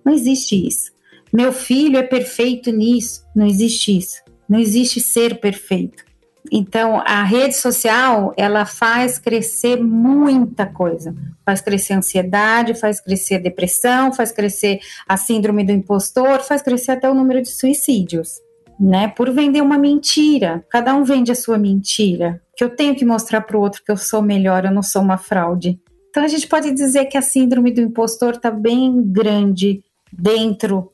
não 0.05 0.13
existe 0.13 0.67
isso. 0.67 0.91
Meu 1.33 1.51
filho 1.51 1.97
é 1.97 2.03
perfeito 2.03 2.71
nisso. 2.71 3.25
Não 3.35 3.45
existe 3.45 3.97
isso. 3.97 4.21
Não 4.47 4.59
existe 4.59 5.01
ser 5.01 5.39
perfeito. 5.39 6.05
Então, 6.51 7.01
a 7.05 7.23
rede 7.23 7.55
social, 7.55 8.33
ela 8.37 8.65
faz 8.65 9.17
crescer 9.17 9.81
muita 9.81 10.65
coisa. 10.65 11.15
Faz 11.43 11.59
crescer 11.59 11.93
a 11.93 11.97
ansiedade, 11.97 12.75
faz 12.75 13.01
crescer 13.01 13.35
a 13.35 13.39
depressão, 13.39 14.13
faz 14.13 14.31
crescer 14.31 14.79
a 15.07 15.17
síndrome 15.17 15.65
do 15.65 15.71
impostor, 15.71 16.41
faz 16.41 16.61
crescer 16.61 16.91
até 16.91 17.09
o 17.09 17.15
número 17.15 17.41
de 17.41 17.49
suicídios, 17.49 18.39
né? 18.79 19.07
Por 19.07 19.31
vender 19.31 19.61
uma 19.61 19.77
mentira. 19.77 20.63
Cada 20.69 20.93
um 20.93 21.03
vende 21.03 21.31
a 21.31 21.35
sua 21.35 21.57
mentira. 21.57 22.41
Que 22.55 22.63
eu 22.63 22.69
tenho 22.69 22.95
que 22.95 23.03
mostrar 23.03 23.41
para 23.41 23.57
o 23.57 23.61
outro 23.61 23.81
que 23.83 23.91
eu 23.91 23.97
sou 23.97 24.21
melhor, 24.21 24.65
eu 24.65 24.71
não 24.71 24.83
sou 24.83 25.01
uma 25.01 25.17
fraude. 25.17 25.79
Então, 26.09 26.23
a 26.23 26.27
gente 26.27 26.47
pode 26.47 26.71
dizer 26.71 27.05
que 27.05 27.17
a 27.17 27.21
síndrome 27.21 27.71
do 27.71 27.81
impostor 27.81 28.35
está 28.35 28.49
bem 28.49 29.03
grande 29.03 29.83
dentro 30.17 30.91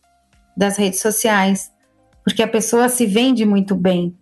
das 0.55 0.77
redes 0.77 0.99
sociais, 0.99 1.71
porque 2.23 2.43
a 2.43 2.47
pessoa 2.47 2.89
se 2.89 3.05
vende 3.05 3.45
muito 3.45 3.75
bem 3.75 4.15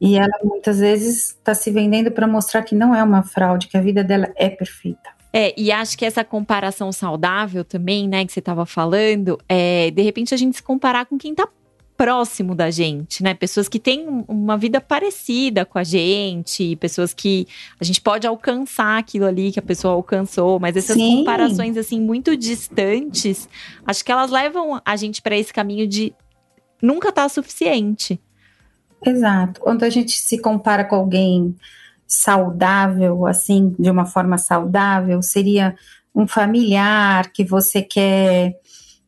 e 0.00 0.16
ela 0.16 0.38
muitas 0.44 0.78
vezes 0.78 1.30
está 1.30 1.54
se 1.54 1.70
vendendo 1.70 2.10
para 2.10 2.26
mostrar 2.26 2.62
que 2.62 2.74
não 2.74 2.94
é 2.94 3.02
uma 3.02 3.22
fraude, 3.22 3.68
que 3.68 3.76
a 3.76 3.80
vida 3.80 4.04
dela 4.04 4.30
é 4.36 4.48
perfeita. 4.48 5.10
É, 5.32 5.52
e 5.60 5.70
acho 5.70 5.98
que 5.98 6.04
essa 6.04 6.24
comparação 6.24 6.90
saudável 6.90 7.64
também, 7.64 8.08
né, 8.08 8.24
que 8.24 8.32
você 8.32 8.38
estava 8.38 8.64
falando, 8.64 9.38
é 9.48 9.90
de 9.90 10.02
repente 10.02 10.32
a 10.32 10.36
gente 10.36 10.56
se 10.56 10.62
comparar 10.62 11.06
com 11.06 11.18
quem 11.18 11.32
está 11.32 11.46
próximo 11.98 12.54
da 12.54 12.70
gente, 12.70 13.24
né? 13.24 13.34
Pessoas 13.34 13.68
que 13.68 13.80
têm 13.80 14.24
uma 14.28 14.56
vida 14.56 14.80
parecida 14.80 15.64
com 15.64 15.80
a 15.80 15.82
gente, 15.82 16.76
pessoas 16.76 17.12
que 17.12 17.48
a 17.80 17.84
gente 17.84 18.00
pode 18.00 18.24
alcançar 18.24 18.98
aquilo 18.98 19.26
ali 19.26 19.50
que 19.50 19.58
a 19.58 19.62
pessoa 19.62 19.94
alcançou, 19.94 20.60
mas 20.60 20.76
essas 20.76 20.96
Sim. 20.96 21.18
comparações 21.18 21.76
assim 21.76 22.00
muito 22.00 22.36
distantes, 22.36 23.48
acho 23.84 24.04
que 24.04 24.12
elas 24.12 24.30
levam 24.30 24.80
a 24.84 24.94
gente 24.94 25.20
para 25.20 25.36
esse 25.36 25.52
caminho 25.52 25.88
de 25.88 26.14
nunca 26.80 27.10
tá 27.10 27.28
suficiente. 27.28 28.20
Exato. 29.04 29.60
Quando 29.60 29.82
a 29.82 29.90
gente 29.90 30.12
se 30.12 30.38
compara 30.40 30.84
com 30.84 30.94
alguém 30.94 31.56
saudável, 32.06 33.26
assim, 33.26 33.74
de 33.76 33.90
uma 33.90 34.06
forma 34.06 34.38
saudável, 34.38 35.20
seria 35.20 35.74
um 36.14 36.28
familiar 36.28 37.32
que 37.32 37.44
você 37.44 37.82
quer 37.82 38.54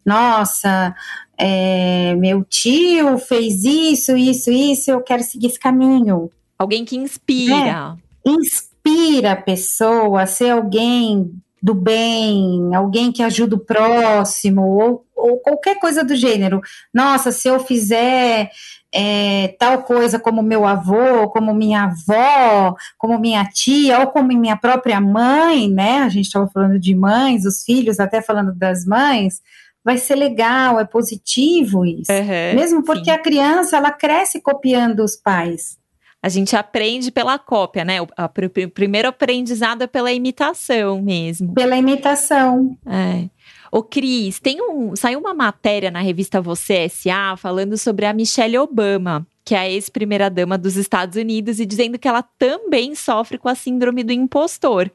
nossa, 0.05 0.95
é, 1.43 2.15
meu 2.17 2.45
tio 2.45 3.17
fez 3.17 3.65
isso, 3.65 4.15
isso, 4.15 4.51
isso, 4.51 4.91
eu 4.91 5.01
quero 5.01 5.23
seguir 5.23 5.47
esse 5.47 5.59
caminho. 5.59 6.31
Alguém 6.59 6.85
que 6.85 6.99
inspira. 6.99 7.99
É, 8.27 8.31
inspira 8.31 9.33
a 9.33 9.37
pessoa 9.37 10.21
a 10.21 10.27
ser 10.27 10.51
alguém 10.51 11.33
do 11.63 11.73
bem, 11.73 12.75
alguém 12.75 13.11
que 13.11 13.23
ajuda 13.23 13.57
o 13.57 13.61
próximo, 13.61 14.63
ou, 14.63 15.07
ou 15.17 15.39
qualquer 15.39 15.79
coisa 15.79 16.05
do 16.05 16.15
gênero. 16.15 16.61
Nossa, 16.93 17.33
se 17.33 17.49
eu 17.49 17.59
fizer 17.61 18.51
é, 18.93 19.55
tal 19.59 19.83
coisa 19.83 20.19
como 20.19 20.43
meu 20.43 20.67
avô, 20.67 21.27
como 21.31 21.55
minha 21.55 21.85
avó, 21.85 22.75
como 22.99 23.19
minha 23.19 23.47
tia, 23.47 24.01
ou 24.01 24.09
como 24.09 24.29
minha 24.29 24.59
própria 24.59 25.01
mãe, 25.01 25.71
né? 25.71 26.01
A 26.01 26.09
gente 26.11 26.27
estava 26.27 26.49
falando 26.49 26.79
de 26.79 26.95
mães, 26.95 27.47
os 27.47 27.63
filhos, 27.63 27.99
até 27.99 28.21
falando 28.21 28.55
das 28.55 28.85
mães, 28.85 29.41
vai 29.85 29.99
ser 29.99 30.15
legal, 30.15 30.79
é 30.79 30.85
positivo 30.85 31.85
isso. 31.85 32.13
Uhum, 32.13 32.55
Mesmo 32.55 32.85
porque 32.85 33.07
sim. 33.07 33.11
a 33.11 33.19
criança, 33.19 33.77
ela 33.77 33.91
cresce 33.91 34.41
copiando 34.41 35.01
os 35.01 35.17
pais. 35.17 35.79
A 36.23 36.29
gente 36.29 36.55
aprende 36.55 37.11
pela 37.11 37.39
cópia, 37.39 37.83
né? 37.83 38.03
O, 38.03 38.07
a, 38.15 38.27
o 38.27 38.71
primeiro 38.71 39.09
aprendizado 39.09 39.83
é 39.83 39.87
pela 39.87 40.13
imitação 40.13 41.01
mesmo. 41.01 41.55
Pela 41.55 41.77
imitação. 41.79 42.77
É. 42.87 43.31
Ô, 43.73 43.83
Cris, 43.83 44.39
tem 44.39 44.61
um, 44.61 44.95
saiu 44.97 45.19
uma 45.19 45.33
matéria 45.33 45.91
na 45.91 46.01
revista 46.01 46.41
Você 46.41 46.75
S.A. 46.75 47.37
falando 47.37 47.79
sobre 47.79 48.05
a 48.05 48.13
Michelle 48.13 48.59
Obama, 48.59 49.27
que 49.45 49.55
é 49.55 49.59
a 49.59 49.71
ex-primeira-dama 49.71 50.59
dos 50.59 50.77
Estados 50.77 51.17
Unidos, 51.17 51.59
e 51.59 51.65
dizendo 51.65 51.99
que 51.99 52.09
ela 52.09 52.23
também 52.23 52.95
sofre 52.95 53.39
com 53.39 53.49
a 53.49 53.55
síndrome 53.55 54.03
do 54.03 54.13
impostor. 54.13 54.91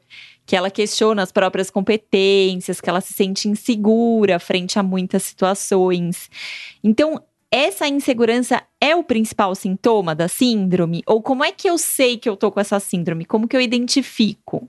Que 0.46 0.56
ela 0.56 0.70
questiona 0.70 1.22
as 1.22 1.32
próprias 1.32 1.70
competências, 1.70 2.80
que 2.80 2.88
ela 2.88 3.00
se 3.00 3.12
sente 3.12 3.48
insegura 3.48 4.38
frente 4.38 4.78
a 4.78 4.82
muitas 4.82 5.24
situações. 5.24 6.30
Então, 6.82 7.20
essa 7.50 7.86
insegurança 7.88 8.62
é 8.80 8.94
o 8.94 9.04
principal 9.04 9.54
sintoma 9.54 10.14
da 10.14 10.28
síndrome? 10.28 11.02
Ou 11.06 11.22
como 11.22 11.44
é 11.44 11.52
que 11.52 11.68
eu 11.68 11.76
sei 11.78 12.16
que 12.16 12.28
eu 12.28 12.36
tô 12.36 12.50
com 12.50 12.60
essa 12.60 12.78
síndrome? 12.80 13.24
Como 13.24 13.48
que 13.48 13.56
eu 13.56 13.60
identifico? 13.60 14.68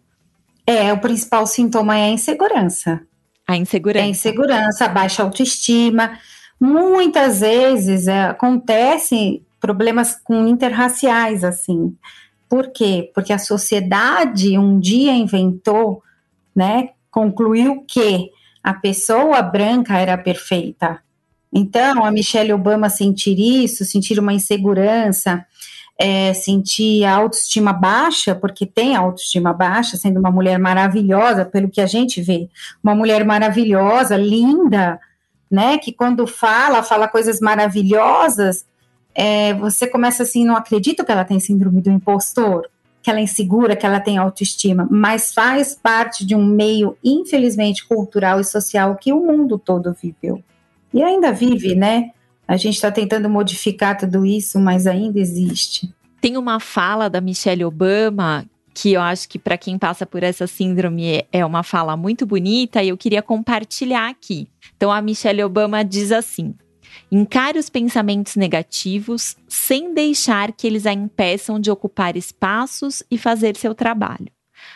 É, 0.66 0.92
o 0.92 1.00
principal 1.00 1.48
sintoma 1.48 1.98
é 1.98 2.06
a 2.06 2.10
insegurança. 2.10 3.02
A 3.48 3.56
insegurança. 3.56 4.04
É 4.04 4.08
a 4.08 4.10
insegurança, 4.10 4.86
a 4.86 4.90
baixa 4.90 5.24
autoestima. 5.24 6.20
Muitas 6.60 7.40
vezes 7.40 8.08
é, 8.08 8.26
acontecem 8.26 9.46
problemas 9.60 10.16
com 10.22 10.48
interraciais, 10.48 11.44
assim. 11.44 11.96
Por 12.50 12.72
quê? 12.72 13.12
Porque 13.14 13.34
a 13.34 13.40
sociedade 13.40 14.58
um 14.58 14.80
dia 14.80 15.14
inventou, 15.14 16.02
né, 16.56 16.90
concluiu 17.12 17.84
que 17.88 18.30
a 18.64 18.74
pessoa 18.74 19.42
branca 19.42 19.98
era 19.98 20.18
perfeita. 20.18 21.00
Então, 21.54 22.04
a 22.04 22.12
Michelle 22.12 22.54
Obama 22.54 22.90
sentir 22.90 23.40
isso, 23.40 23.86
sentir 23.86 24.20
uma 24.20 24.34
insegurança, 24.34 25.46
é, 25.98 26.34
sentir 26.34 27.04
a 27.06 27.16
autoestima 27.16 27.74
baixa, 27.74 28.36
porque 28.36 28.66
tem 28.66 28.96
autoestima 28.96 29.52
baixa, 29.52 29.98
sendo 29.98 30.20
uma 30.20 30.30
mulher 30.30 30.60
maravilhosa, 30.60 31.44
pelo 31.46 31.70
que 31.70 31.82
a 31.82 31.88
gente 31.88 32.22
vê, 32.22 32.50
uma 32.84 32.94
mulher 32.94 33.26
maravilhosa, 33.26 34.16
linda, 34.16 35.00
né, 35.50 35.78
que 35.78 35.92
quando 35.92 36.28
fala, 36.28 36.84
fala 36.84 37.08
coisas 37.08 37.40
maravilhosas, 37.40 38.66
é, 39.20 39.52
você 39.56 39.88
começa 39.88 40.22
assim, 40.22 40.46
não 40.46 40.56
acredito 40.56 41.04
que 41.04 41.12
ela 41.12 41.26
tem 41.26 41.40
síndrome 41.40 41.82
do 41.82 41.90
impostor, 41.90 42.70
que 43.02 43.10
ela 43.10 43.20
é 43.20 43.24
insegura, 43.24 43.76
que 43.76 43.84
ela 43.84 44.00
tem 44.00 44.20
autoestima, 44.20 44.88
mas 44.92 45.34
faz 45.34 45.74
parte 45.74 46.24
de 46.24 46.36
um 46.36 46.46
meio, 46.46 46.96
infelizmente, 47.04 47.88
cultural 47.88 48.40
e 48.40 48.44
social 48.44 48.96
que 48.96 49.12
o 49.12 49.26
mundo 49.26 49.58
todo 49.58 49.92
viveu. 49.92 50.44
E 50.94 51.02
ainda 51.02 51.32
vive, 51.32 51.74
né? 51.74 52.12
A 52.48 52.58
gente 52.58 52.76
está 52.76 52.92
tentando 52.92 53.28
modificar 53.28 53.98
tudo 53.98 54.24
isso, 54.24 54.60
mas 54.60 54.86
ainda 54.86 55.20
existe. 55.20 55.92
Tem 56.22 56.38
uma 56.38 56.60
fala 56.60 57.10
da 57.10 57.20
Michelle 57.20 57.66
Obama 57.66 58.46
que 58.72 58.94
eu 58.94 59.02
acho 59.02 59.28
que 59.28 59.40
para 59.40 59.58
quem 59.58 59.80
passa 59.80 60.06
por 60.06 60.22
essa 60.22 60.46
síndrome 60.46 61.26
é 61.32 61.44
uma 61.44 61.64
fala 61.64 61.98
muito 61.98 62.28
bonita 62.28 62.84
e 62.84 62.90
eu 62.90 62.98
queria 62.98 63.24
compartilhar 63.24 64.08
aqui. 64.08 64.48
Então 64.76 64.92
a 64.92 65.02
Michelle 65.02 65.44
Obama 65.44 65.84
diz 65.84 66.12
assim: 66.12 66.54
Encare 67.12 67.58
os 67.58 67.70
pensamentos 67.70 68.36
negativos 68.36 69.38
sem 69.48 69.94
deixar 69.94 70.52
que 70.52 70.68
eles 70.68 70.86
a 70.86 70.92
impeçam 70.92 71.60
de 71.60 71.72
ocupar 71.72 72.18
espaços 72.18 73.02
e 73.10 73.18
fazer 73.18 73.56
seu 73.56 73.74
trabalho. 73.74 74.28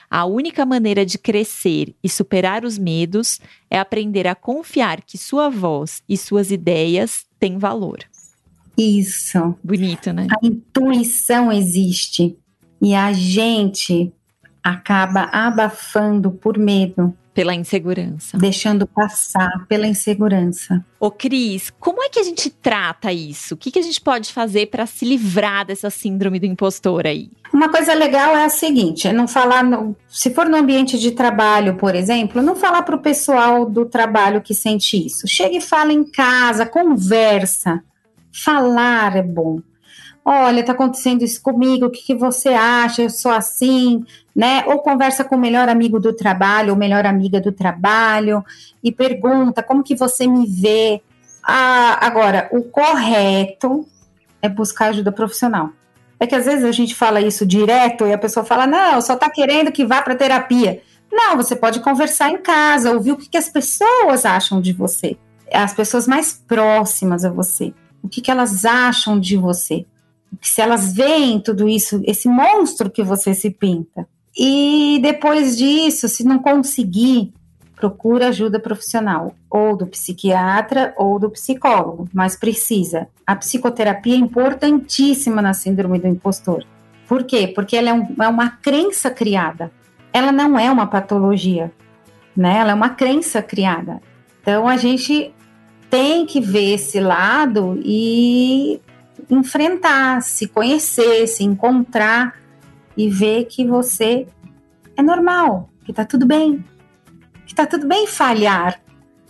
A 0.09 0.25
única 0.25 0.65
maneira 0.65 1.05
de 1.05 1.17
crescer 1.17 1.93
e 2.03 2.07
superar 2.07 2.63
os 2.63 2.77
medos 2.77 3.39
é 3.69 3.79
aprender 3.79 4.27
a 4.27 4.35
confiar 4.35 5.01
que 5.01 5.17
sua 5.17 5.49
voz 5.49 6.01
e 6.07 6.17
suas 6.17 6.51
ideias 6.51 7.25
têm 7.39 7.57
valor. 7.57 7.99
Isso. 8.77 9.55
Bonito, 9.63 10.13
né? 10.13 10.27
A 10.31 10.45
intuição 10.45 11.51
existe 11.51 12.37
e 12.81 12.95
a 12.95 13.11
gente 13.11 14.13
acaba 14.63 15.29
abafando 15.31 16.31
por 16.31 16.57
medo. 16.57 17.15
Pela 17.33 17.55
insegurança. 17.55 18.37
Deixando 18.37 18.85
passar 18.85 19.65
pela 19.67 19.87
insegurança. 19.87 20.85
Ô, 20.99 21.09
Cris, 21.09 21.71
como 21.79 22.03
é 22.03 22.09
que 22.09 22.19
a 22.19 22.23
gente 22.23 22.49
trata 22.49 23.13
isso? 23.13 23.53
O 23.53 23.57
que, 23.57 23.71
que 23.71 23.79
a 23.79 23.81
gente 23.81 24.01
pode 24.01 24.33
fazer 24.33 24.67
para 24.67 24.85
se 24.85 25.05
livrar 25.05 25.65
dessa 25.65 25.89
síndrome 25.89 26.39
do 26.41 26.45
impostor 26.45 27.07
aí? 27.07 27.31
Uma 27.53 27.69
coisa 27.69 27.93
legal 27.93 28.35
é 28.35 28.43
a 28.43 28.49
seguinte: 28.49 29.07
é 29.07 29.13
não 29.13 29.29
falar, 29.29 29.63
no, 29.63 29.95
se 30.09 30.29
for 30.31 30.49
no 30.49 30.57
ambiente 30.57 30.99
de 30.99 31.11
trabalho, 31.11 31.75
por 31.75 31.95
exemplo, 31.95 32.41
não 32.41 32.55
falar 32.55 32.83
para 32.83 32.97
o 32.97 33.01
pessoal 33.01 33.65
do 33.65 33.85
trabalho 33.85 34.41
que 34.41 34.53
sente 34.53 35.05
isso. 35.05 35.25
Chega 35.25 35.55
e 35.55 35.61
fala 35.61 35.93
em 35.93 36.03
casa, 36.03 36.65
conversa. 36.65 37.81
Falar 38.33 39.15
é 39.15 39.23
bom 39.23 39.61
olha, 40.23 40.61
está 40.61 40.73
acontecendo 40.73 41.23
isso 41.23 41.41
comigo, 41.41 41.87
o 41.87 41.89
que, 41.89 42.01
que, 42.01 42.15
você 42.15 42.49
acha? 42.49 43.01
Eu 43.01 43.09
sou 43.09 43.31
assim, 43.31 44.05
né? 44.35 44.63
Ou 44.67 44.79
conversa 44.79 45.23
com 45.23 45.35
o 45.35 45.39
melhor 45.39 45.67
amigo 45.67 45.99
do 45.99 46.13
trabalho, 46.13 46.71
ou 46.71 46.79
melhor 46.79 47.05
amiga 47.05 47.41
do 47.41 47.51
trabalho, 47.51 48.43
e 48.83 48.91
pergunta 48.91 49.63
como 49.63 49.83
que 49.83 49.95
você 49.95 50.27
me 50.27 50.45
vê. 50.45 51.01
Ah, 51.43 51.97
agora, 52.05 52.49
o 52.51 52.63
correto 52.63 53.85
é 54.41 54.47
buscar 54.47 54.89
ajuda 54.89 55.11
profissional. 55.11 55.71
É 56.19 56.27
que 56.27 56.35
às 56.35 56.45
vezes 56.45 56.63
a 56.63 56.71
gente 56.71 56.93
fala 56.93 57.19
isso 57.19 57.45
direto 57.45 58.05
e 58.05 58.13
a 58.13 58.17
pessoa 58.17 58.45
fala, 58.45 58.67
não, 58.67 59.01
só 59.01 59.15
está 59.15 59.27
querendo 59.27 59.71
que 59.71 59.85
vá 59.85 60.03
para 60.03 60.15
terapia. 60.15 60.81
Não, 61.11 61.35
você 61.35 61.55
pode 61.55 61.79
conversar 61.79 62.29
em 62.29 62.37
casa, 62.37 62.91
ouvir 62.91 63.11
o 63.11 63.17
que, 63.17 63.27
que 63.27 63.37
as 63.37 63.49
pessoas 63.49 64.23
acham 64.23 64.61
de 64.61 64.71
você, 64.71 65.17
as 65.51 65.73
pessoas 65.73 66.07
mais 66.07 66.31
próximas 66.31 67.25
a 67.25 67.29
você, 67.29 67.73
o 68.03 68.07
que, 68.07 68.21
que 68.21 68.31
elas 68.31 68.63
acham 68.63 69.19
de 69.19 69.35
você 69.35 69.85
se 70.39 70.61
elas 70.61 70.93
veem 70.93 71.39
tudo 71.39 71.67
isso, 71.67 72.01
esse 72.05 72.27
monstro 72.27 72.89
que 72.89 73.03
você 73.03 73.33
se 73.33 73.49
pinta. 73.49 74.07
E 74.37 74.99
depois 75.01 75.57
disso, 75.57 76.07
se 76.07 76.23
não 76.23 76.39
conseguir, 76.39 77.33
procura 77.75 78.27
ajuda 78.27 78.59
profissional, 78.59 79.33
ou 79.49 79.75
do 79.75 79.87
psiquiatra 79.87 80.93
ou 80.95 81.19
do 81.19 81.29
psicólogo, 81.29 82.07
mas 82.13 82.35
precisa. 82.35 83.07
A 83.25 83.35
psicoterapia 83.35 84.13
é 84.13 84.19
importantíssima 84.19 85.41
na 85.41 85.53
síndrome 85.53 85.99
do 85.99 86.07
impostor. 86.07 86.63
Por 87.07 87.23
quê? 87.23 87.47
Porque 87.47 87.75
ela 87.75 87.89
é, 87.89 87.93
um, 87.93 88.15
é 88.21 88.27
uma 88.27 88.49
crença 88.51 89.09
criada. 89.09 89.71
Ela 90.13 90.31
não 90.31 90.57
é 90.57 90.71
uma 90.71 90.87
patologia, 90.87 91.71
né? 92.37 92.59
Ela 92.59 92.71
é 92.71 92.75
uma 92.75 92.89
crença 92.89 93.41
criada. 93.41 94.01
Então 94.41 94.67
a 94.67 94.77
gente 94.77 95.33
tem 95.89 96.25
que 96.25 96.39
ver 96.39 96.75
esse 96.75 96.99
lado 96.99 97.81
e 97.83 98.79
enfrentar, 99.31 100.21
se 100.21 100.47
conhecer, 100.47 101.25
se 101.25 101.43
encontrar 101.43 102.35
e 102.97 103.09
ver 103.09 103.45
que 103.45 103.65
você 103.65 104.27
é 104.97 105.01
normal, 105.01 105.69
que 105.85 105.93
tá 105.93 106.03
tudo 106.03 106.25
bem, 106.25 106.63
que 107.47 107.55
tá 107.55 107.65
tudo 107.65 107.87
bem 107.87 108.05
falhar, 108.05 108.79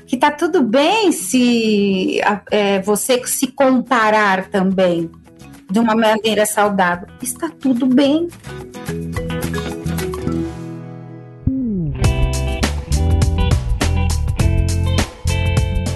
que 0.07 0.17
tá 0.17 0.31
tudo 0.31 0.63
bem 0.63 1.11
se 1.11 2.19
é, 2.49 2.81
você 2.81 3.21
se 3.25 3.47
comparar 3.47 4.49
também 4.49 5.09
de 5.69 5.79
uma 5.79 5.95
maneira 5.95 6.45
saudável. 6.45 7.07
Está 7.21 7.49
tudo 7.49 7.85
bem. 7.85 8.27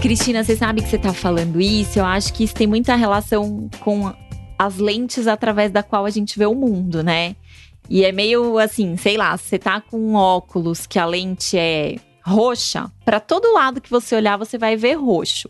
Cristina, 0.06 0.44
você 0.44 0.56
sabe 0.56 0.84
que 0.84 0.88
você 0.88 0.98
está 0.98 1.12
falando 1.12 1.60
isso. 1.60 1.98
Eu 1.98 2.06
acho 2.06 2.32
que 2.32 2.44
isso 2.44 2.54
tem 2.54 2.68
muita 2.68 2.94
relação 2.96 3.68
com 3.80 4.14
as 4.56 4.78
lentes 4.78 5.26
através 5.26 5.72
da 5.72 5.82
qual 5.82 6.06
a 6.06 6.12
gente 6.12 6.38
vê 6.38 6.46
o 6.46 6.54
mundo, 6.54 7.02
né? 7.02 7.36
E 7.90 8.06
é 8.06 8.12
meio 8.12 8.60
assim, 8.60 8.96
sei 8.98 9.18
lá, 9.18 9.36
você 9.36 9.58
tá 9.58 9.82
com 9.82 9.98
um 9.98 10.14
óculos 10.14 10.86
que 10.86 11.00
a 11.00 11.08
lente 11.08 11.58
é 11.58 11.96
roxa, 12.24 12.92
para 13.04 13.20
todo 13.20 13.52
lado 13.52 13.82
que 13.82 13.90
você 13.90 14.16
olhar, 14.16 14.38
você 14.38 14.60
vai 14.60 14.76
ver 14.76 14.94
roxo. 14.94 15.50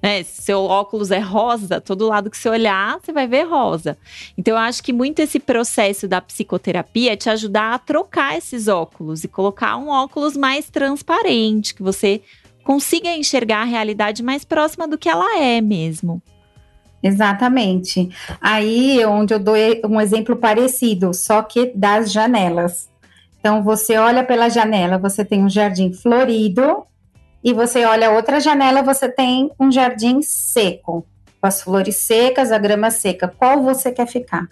Né? 0.00 0.22
Se 0.22 0.42
seu 0.42 0.60
óculos 0.60 1.10
é 1.10 1.18
rosa, 1.18 1.80
todo 1.80 2.06
lado 2.06 2.30
que 2.30 2.38
você 2.38 2.48
olhar, 2.48 3.00
você 3.00 3.12
vai 3.12 3.26
ver 3.26 3.42
rosa. 3.42 3.98
Então, 4.38 4.54
eu 4.54 4.58
acho 4.58 4.84
que 4.84 4.92
muito 4.92 5.18
esse 5.18 5.40
processo 5.40 6.06
da 6.06 6.20
psicoterapia 6.20 7.14
é 7.14 7.16
te 7.16 7.28
ajudar 7.28 7.74
a 7.74 7.78
trocar 7.80 8.38
esses 8.38 8.68
óculos 8.68 9.24
e 9.24 9.28
colocar 9.28 9.76
um 9.76 9.88
óculos 9.88 10.36
mais 10.36 10.70
transparente, 10.70 11.74
que 11.74 11.82
você 11.82 12.22
consiga 12.66 13.08
enxergar 13.10 13.62
a 13.62 13.64
realidade 13.64 14.24
mais 14.24 14.44
próxima 14.44 14.88
do 14.88 14.98
que 14.98 15.08
ela 15.08 15.38
é 15.38 15.60
mesmo. 15.60 16.20
Exatamente. 17.00 18.10
Aí 18.40 19.04
onde 19.06 19.32
eu 19.32 19.38
dou 19.38 19.54
um 19.88 20.00
exemplo 20.00 20.34
parecido, 20.34 21.14
só 21.14 21.42
que 21.42 21.72
das 21.76 22.10
janelas. 22.10 22.90
Então 23.38 23.62
você 23.62 23.96
olha 23.96 24.24
pela 24.24 24.48
janela, 24.48 24.98
você 24.98 25.24
tem 25.24 25.44
um 25.44 25.48
jardim 25.48 25.92
florido, 25.92 26.82
e 27.44 27.52
você 27.52 27.84
olha 27.84 28.10
outra 28.10 28.40
janela, 28.40 28.82
você 28.82 29.08
tem 29.08 29.52
um 29.60 29.70
jardim 29.70 30.20
seco, 30.20 31.06
com 31.40 31.46
as 31.46 31.62
flores 31.62 31.98
secas, 31.98 32.50
a 32.50 32.58
grama 32.58 32.90
seca. 32.90 33.28
Qual 33.28 33.62
você 33.62 33.92
quer 33.92 34.08
ficar? 34.08 34.48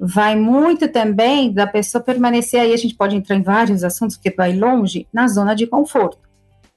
Vai 0.00 0.34
muito 0.34 0.88
também 0.88 1.52
da 1.52 1.66
pessoa 1.66 2.02
permanecer 2.02 2.62
aí, 2.62 2.72
a 2.72 2.78
gente 2.78 2.94
pode 2.94 3.14
entrar 3.14 3.36
em 3.36 3.42
vários 3.42 3.84
assuntos, 3.84 4.16
porque 4.16 4.34
vai 4.34 4.56
longe, 4.56 5.06
na 5.12 5.28
zona 5.28 5.54
de 5.54 5.66
conforto. 5.66 6.23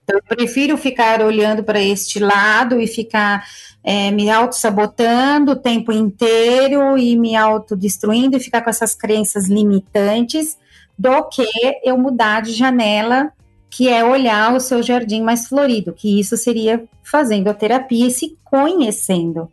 Então, 0.08 0.20
eu 0.20 0.38
prefiro 0.38 0.78
ficar 0.78 1.22
olhando 1.22 1.65
para 1.65 1.82
este 1.82 2.17
lado 2.17 2.80
e 2.80 2.88
ficar 2.88 3.46
é, 3.84 4.10
me 4.10 4.30
auto-sabotando 4.30 5.52
o 5.52 5.56
tempo 5.58 5.91
inteiro 5.91 6.98
e 6.98 7.17
me 7.17 7.36
autodestruindo 7.36 8.38
e 8.38 8.39
ficar 8.39 8.62
com 8.62 8.70
essas 8.70 8.96
crenças 8.96 9.50
limitantes 9.50 10.58
do 10.98 11.24
que 11.26 11.46
eu 11.84 11.98
mudar 11.98 12.41
de 12.41 12.54
janela, 12.54 13.34
que 13.70 13.89
é 13.89 14.02
olhar 14.02 14.56
o 14.56 14.62
seu 14.62 14.82
jardim 14.82 15.22
mais 15.22 15.46
florido, 15.46 15.91
que 15.91 16.17
isso 16.17 16.38
seria 16.38 16.86
fazendo 17.04 17.50
a 17.50 17.54
terapia 17.54 18.08
e 18.08 18.12
se 18.12 18.38
conhecendo. 18.46 19.52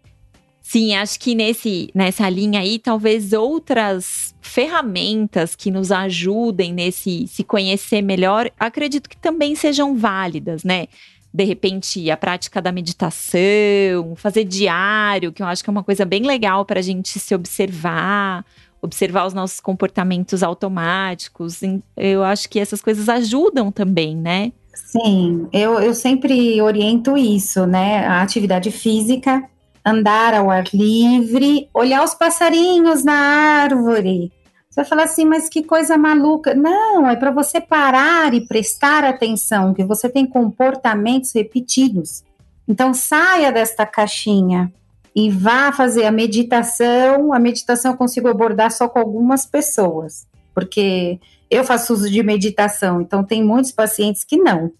Sim, 0.66 0.94
acho 0.94 1.20
que 1.20 1.34
nesse, 1.34 1.90
nessa 1.94 2.26
linha 2.30 2.60
aí, 2.60 2.78
talvez 2.78 3.34
outras 3.34 4.34
ferramentas 4.40 5.54
que 5.54 5.70
nos 5.70 5.92
ajudem 5.92 6.72
nesse 6.72 7.28
se 7.28 7.44
conhecer 7.44 8.00
melhor, 8.00 8.50
acredito 8.58 9.10
que 9.10 9.16
também 9.16 9.54
sejam 9.54 9.94
válidas, 9.94 10.64
né? 10.64 10.86
De 11.32 11.44
repente, 11.44 12.10
a 12.10 12.16
prática 12.16 12.62
da 12.62 12.72
meditação, 12.72 14.16
fazer 14.16 14.44
diário, 14.44 15.32
que 15.32 15.42
eu 15.42 15.46
acho 15.46 15.62
que 15.62 15.68
é 15.68 15.72
uma 15.72 15.84
coisa 15.84 16.06
bem 16.06 16.22
legal 16.22 16.64
para 16.64 16.80
a 16.80 16.82
gente 16.82 17.18
se 17.20 17.34
observar, 17.34 18.42
observar 18.80 19.26
os 19.26 19.34
nossos 19.34 19.60
comportamentos 19.60 20.42
automáticos. 20.42 21.60
Eu 21.94 22.24
acho 22.24 22.48
que 22.48 22.58
essas 22.58 22.80
coisas 22.80 23.10
ajudam 23.10 23.70
também, 23.70 24.16
né? 24.16 24.50
Sim, 24.72 25.46
eu, 25.52 25.78
eu 25.78 25.94
sempre 25.94 26.60
oriento 26.62 27.18
isso, 27.18 27.66
né? 27.66 28.06
A 28.06 28.22
atividade 28.22 28.70
física 28.70 29.46
andar 29.84 30.34
ao 30.34 30.50
ar 30.50 30.64
livre, 30.72 31.68
olhar 31.74 32.02
os 32.02 32.14
passarinhos 32.14 33.04
na 33.04 33.14
árvore. 33.14 34.32
Você 34.70 34.80
vai 34.80 34.84
falar 34.84 35.02
assim, 35.04 35.24
mas 35.24 35.48
que 35.48 35.62
coisa 35.62 35.96
maluca. 35.96 36.54
Não, 36.54 37.08
é 37.08 37.14
para 37.14 37.30
você 37.30 37.60
parar 37.60 38.34
e 38.34 38.46
prestar 38.46 39.04
atenção, 39.04 39.72
que 39.72 39.84
você 39.84 40.08
tem 40.08 40.26
comportamentos 40.26 41.32
repetidos. 41.32 42.24
Então 42.66 42.92
saia 42.94 43.52
desta 43.52 43.86
caixinha 43.86 44.72
e 45.14 45.30
vá 45.30 45.70
fazer 45.70 46.06
a 46.06 46.10
meditação. 46.10 47.32
A 47.32 47.38
meditação 47.38 47.92
eu 47.92 47.96
consigo 47.96 48.26
abordar 48.26 48.72
só 48.72 48.88
com 48.88 48.98
algumas 48.98 49.46
pessoas, 49.46 50.26
porque 50.52 51.20
eu 51.48 51.62
faço 51.62 51.92
uso 51.92 52.10
de 52.10 52.22
meditação, 52.22 53.00
então 53.00 53.22
tem 53.22 53.44
muitos 53.44 53.70
pacientes 53.70 54.24
que 54.24 54.36
não. 54.36 54.72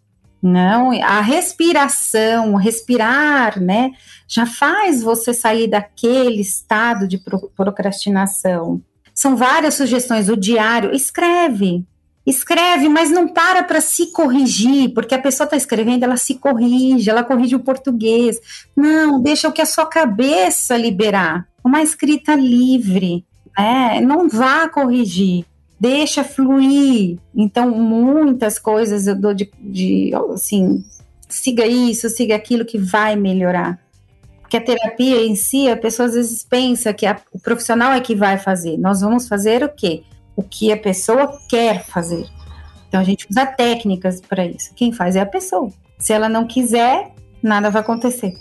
Não, 0.47 0.93
a 1.03 1.23
respiração, 1.23 2.55
respirar, 2.57 3.59
né, 3.59 3.93
já 4.29 4.45
faz 4.45 5.03
você 5.03 5.33
sair 5.33 5.69
daquele 5.69 6.43
estado 6.43 7.09
de 7.09 7.19
procrastinação. 7.57 8.83
São 9.15 9.37
várias 9.37 9.73
sugestões. 9.73 10.29
O 10.29 10.37
diário, 10.37 10.95
escreve, 10.95 11.83
escreve, 12.27 12.91
mas 12.91 13.11
não 13.11 13.27
para 13.27 13.63
para 13.63 13.81
se 13.81 14.13
corrigir, 14.13 14.93
porque 14.93 15.15
a 15.15 15.19
pessoa 15.19 15.47
está 15.47 15.57
escrevendo, 15.57 16.03
ela 16.03 16.19
se 16.19 16.35
corrige, 16.35 17.09
ela 17.09 17.25
corrige 17.25 17.57
o 17.57 17.61
português. 17.61 18.39
Não, 18.77 19.23
deixa 19.23 19.49
o 19.49 19.53
que 19.53 19.63
a 19.63 19.67
sua 19.67 19.87
cabeça 19.87 20.77
liberar. 20.77 21.49
Uma 21.65 21.83
escrita 21.83 22.35
livre, 22.35 23.25
né? 23.57 23.99
Não 24.03 24.29
vá 24.29 24.69
corrigir 24.69 25.47
deixa 25.79 26.25
fluir. 26.25 27.19
Então, 27.35 27.71
muitas 27.71 28.59
coisas 28.59 29.07
eu 29.07 29.15
dou 29.15 29.35
de, 29.35 29.51
de 29.59 30.13
assim, 30.33 30.85
siga 31.29 31.67
isso, 31.67 32.09
siga 32.09 32.35
aquilo 32.35 32.65
que 32.65 32.79
vai 32.79 33.17
melhorar. 33.17 33.79
Porque 34.41 34.57
a 34.57 34.61
terapia 34.61 35.27
em 35.27 35.35
si, 35.35 35.69
a 35.69 35.77
pessoa 35.77 36.07
às 36.07 36.15
vezes 36.15 36.45
pensa 36.45 36.93
que 36.93 37.07
a, 37.07 37.19
o 37.33 37.41
profissional 37.41 37.93
é 37.93 38.01
que 38.01 38.15
vai 38.15 38.39
fazer. 38.39 38.77
Nós 38.77 39.01
vamos 39.01 39.27
fazer 39.27 39.65
o 39.65 39.69
quê? 39.69 40.03
O 40.37 40.43
que 40.43 40.73
a 40.73 40.77
pessoa 40.77 41.39
quer 41.49 41.85
fazer. 41.85 42.27
Então 42.89 43.01
a 43.01 43.05
gente 43.05 43.27
usa 43.29 43.45
técnicas 43.47 44.21
para 44.21 44.47
isso. 44.47 44.73
Quem 44.75 44.93
faz 44.93 45.17
é 45.17 45.21
a 45.21 45.27
pessoa. 45.27 45.71
Se 45.99 46.13
ela 46.13 46.29
não 46.29 46.47
quiser, 46.47 47.13
nada 47.43 47.71
vai 47.71 47.83
acontecer. 47.83 48.35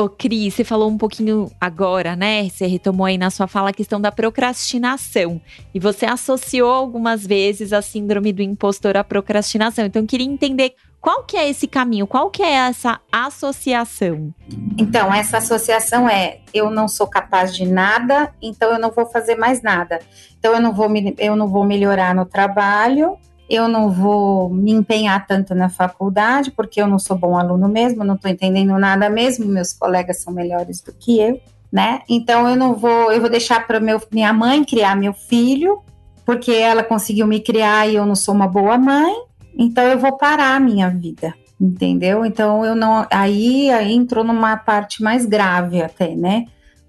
Ô, 0.00 0.08
Cris, 0.08 0.54
você 0.54 0.64
falou 0.64 0.88
um 0.88 0.96
pouquinho 0.96 1.50
agora, 1.60 2.16
né? 2.16 2.48
Você 2.48 2.66
retomou 2.66 3.04
aí 3.04 3.18
na 3.18 3.28
sua 3.28 3.46
fala 3.46 3.68
a 3.68 3.72
questão 3.72 4.00
da 4.00 4.10
procrastinação. 4.10 5.38
E 5.74 5.78
você 5.78 6.06
associou 6.06 6.70
algumas 6.70 7.26
vezes 7.26 7.70
a 7.70 7.82
síndrome 7.82 8.32
do 8.32 8.40
impostor 8.40 8.96
à 8.96 9.04
procrastinação. 9.04 9.84
Então, 9.84 10.00
eu 10.00 10.08
queria 10.08 10.26
entender 10.26 10.74
qual 11.02 11.24
que 11.24 11.36
é 11.36 11.50
esse 11.50 11.66
caminho, 11.66 12.06
qual 12.06 12.30
que 12.30 12.42
é 12.42 12.50
essa 12.50 12.98
associação? 13.12 14.34
Então, 14.78 15.12
essa 15.12 15.36
associação 15.36 16.08
é 16.08 16.40
eu 16.54 16.70
não 16.70 16.88
sou 16.88 17.06
capaz 17.06 17.54
de 17.54 17.66
nada, 17.66 18.32
então 18.40 18.72
eu 18.72 18.78
não 18.78 18.90
vou 18.90 19.04
fazer 19.04 19.34
mais 19.34 19.60
nada. 19.60 19.98
Então 20.38 20.54
eu 20.54 20.60
não 20.62 20.72
vou, 20.72 20.90
eu 21.18 21.36
não 21.36 21.46
vou 21.46 21.64
melhorar 21.64 22.14
no 22.14 22.24
trabalho, 22.24 23.18
eu 23.50 23.66
não 23.66 23.90
vou 23.90 24.48
me 24.48 24.70
empenhar 24.70 25.26
tanto 25.26 25.56
na 25.56 25.68
faculdade, 25.68 26.52
porque 26.52 26.80
eu 26.80 26.86
não 26.86 27.00
sou 27.00 27.18
bom 27.18 27.36
aluno 27.36 27.68
mesmo, 27.68 28.04
não 28.04 28.14
estou 28.14 28.30
entendendo 28.30 28.78
nada 28.78 29.10
mesmo, 29.10 29.44
meus 29.44 29.72
colegas 29.72 30.22
são 30.22 30.32
melhores 30.32 30.80
do 30.80 30.92
que 30.92 31.18
eu, 31.18 31.40
né? 31.72 32.02
Então 32.08 32.48
eu 32.48 32.54
não 32.54 32.74
vou, 32.74 33.10
eu 33.10 33.20
vou 33.20 33.28
deixar 33.28 33.66
para 33.66 33.80
minha 34.12 34.32
mãe 34.32 34.64
criar 34.64 34.94
meu 34.94 35.12
filho, 35.12 35.82
porque 36.24 36.52
ela 36.52 36.84
conseguiu 36.84 37.26
me 37.26 37.40
criar 37.40 37.88
e 37.88 37.96
eu 37.96 38.06
não 38.06 38.14
sou 38.14 38.32
uma 38.32 38.46
boa 38.46 38.78
mãe, 38.78 39.12
então 39.58 39.82
eu 39.82 39.98
vou 39.98 40.16
parar 40.16 40.54
a 40.54 40.60
minha 40.60 40.88
vida, 40.88 41.34
entendeu? 41.60 42.24
Então 42.24 42.64
eu 42.64 42.76
não, 42.76 43.04
aí, 43.10 43.68
aí 43.72 43.92
entrou 43.92 44.22
numa 44.22 44.56
parte 44.56 45.02
mais 45.02 45.26
grave 45.26 45.82
até, 45.82 46.14
né? 46.14 46.46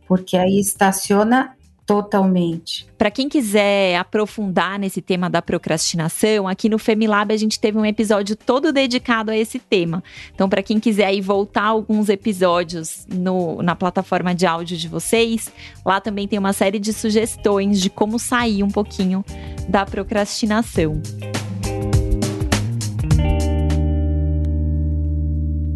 Porque 0.07 0.37
aí 0.37 0.59
estaciona 0.59 1.55
Totalmente. 1.85 2.87
Para 2.97 3.11
quem 3.11 3.27
quiser 3.27 3.97
aprofundar 3.97 4.79
nesse 4.79 5.01
tema 5.01 5.29
da 5.29 5.41
procrastinação, 5.41 6.47
aqui 6.47 6.69
no 6.69 6.77
Femilab 6.77 7.33
a 7.33 7.37
gente 7.37 7.59
teve 7.59 7.77
um 7.77 7.85
episódio 7.85 8.35
todo 8.35 8.71
dedicado 8.71 9.31
a 9.31 9.37
esse 9.37 9.59
tema. 9.59 10.03
Então, 10.33 10.47
para 10.47 10.63
quem 10.63 10.79
quiser 10.79 11.05
aí 11.05 11.19
voltar 11.19 11.63
alguns 11.63 12.07
episódios 12.07 13.05
no, 13.09 13.61
na 13.61 13.75
plataforma 13.75 14.33
de 14.33 14.45
áudio 14.45 14.77
de 14.77 14.87
vocês, 14.87 15.51
lá 15.85 15.99
também 15.99 16.27
tem 16.27 16.39
uma 16.39 16.53
série 16.53 16.79
de 16.79 16.93
sugestões 16.93 17.81
de 17.81 17.89
como 17.89 18.19
sair 18.19 18.63
um 18.63 18.69
pouquinho 18.69 19.25
da 19.67 19.85
procrastinação. 19.85 21.01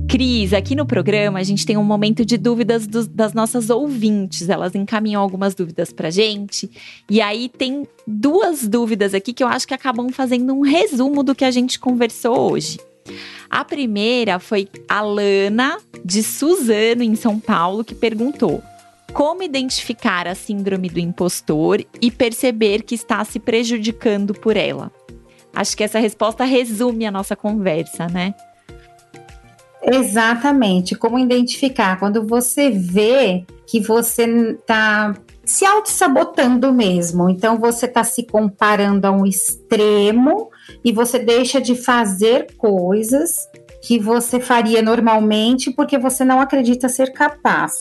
Cris, 0.07 0.53
aqui 0.53 0.75
no 0.75 0.85
programa 0.85 1.39
a 1.39 1.43
gente 1.43 1.65
tem 1.65 1.77
um 1.77 1.83
momento 1.83 2.23
de 2.23 2.37
dúvidas 2.37 2.85
do, 2.85 3.07
das 3.07 3.33
nossas 3.33 3.69
ouvintes. 3.69 4.49
Elas 4.49 4.75
encaminham 4.75 5.21
algumas 5.21 5.55
dúvidas 5.55 5.91
pra 5.91 6.09
gente. 6.09 6.69
E 7.09 7.21
aí 7.21 7.49
tem 7.49 7.87
duas 8.05 8.67
dúvidas 8.67 9.13
aqui 9.13 9.33
que 9.33 9.43
eu 9.43 9.47
acho 9.47 9.67
que 9.67 9.73
acabam 9.73 10.09
fazendo 10.09 10.53
um 10.53 10.61
resumo 10.61 11.23
do 11.23 11.33
que 11.33 11.43
a 11.43 11.51
gente 11.51 11.79
conversou 11.79 12.51
hoje. 12.51 12.79
A 13.49 13.63
primeira 13.65 14.39
foi 14.39 14.67
a 14.87 15.01
Lana, 15.01 15.77
de 16.03 16.23
Suzano, 16.23 17.03
em 17.03 17.15
São 17.15 17.39
Paulo, 17.39 17.83
que 17.83 17.95
perguntou: 17.95 18.63
como 19.13 19.43
identificar 19.43 20.27
a 20.27 20.35
síndrome 20.35 20.89
do 20.89 20.99
impostor 20.99 21.83
e 22.01 22.11
perceber 22.11 22.83
que 22.83 22.95
está 22.95 23.23
se 23.23 23.39
prejudicando 23.39 24.33
por 24.33 24.57
ela? 24.57 24.91
Acho 25.53 25.75
que 25.75 25.83
essa 25.83 25.99
resposta 25.99 26.43
resume 26.43 27.05
a 27.05 27.11
nossa 27.11 27.35
conversa, 27.35 28.07
né? 28.07 28.35
Exatamente. 29.85 30.95
Como 30.95 31.19
identificar? 31.19 31.99
Quando 31.99 32.25
você 32.25 32.69
vê 32.71 33.45
que 33.67 33.79
você 33.79 34.23
está 34.23 35.13
se 35.45 35.63
auto-sabotando 35.63 36.73
mesmo. 36.73 37.29
Então, 37.29 37.57
você 37.57 37.85
está 37.85 38.03
se 38.03 38.23
comparando 38.23 39.05
a 39.05 39.11
um 39.11 39.25
extremo 39.25 40.49
e 40.83 40.91
você 40.91 41.19
deixa 41.19 41.61
de 41.61 41.75
fazer 41.75 42.47
coisas 42.57 43.47
que 43.81 43.99
você 43.99 44.39
faria 44.39 44.81
normalmente 44.81 45.71
porque 45.71 45.97
você 45.97 46.25
não 46.25 46.41
acredita 46.41 46.89
ser 46.89 47.13
capaz. 47.13 47.71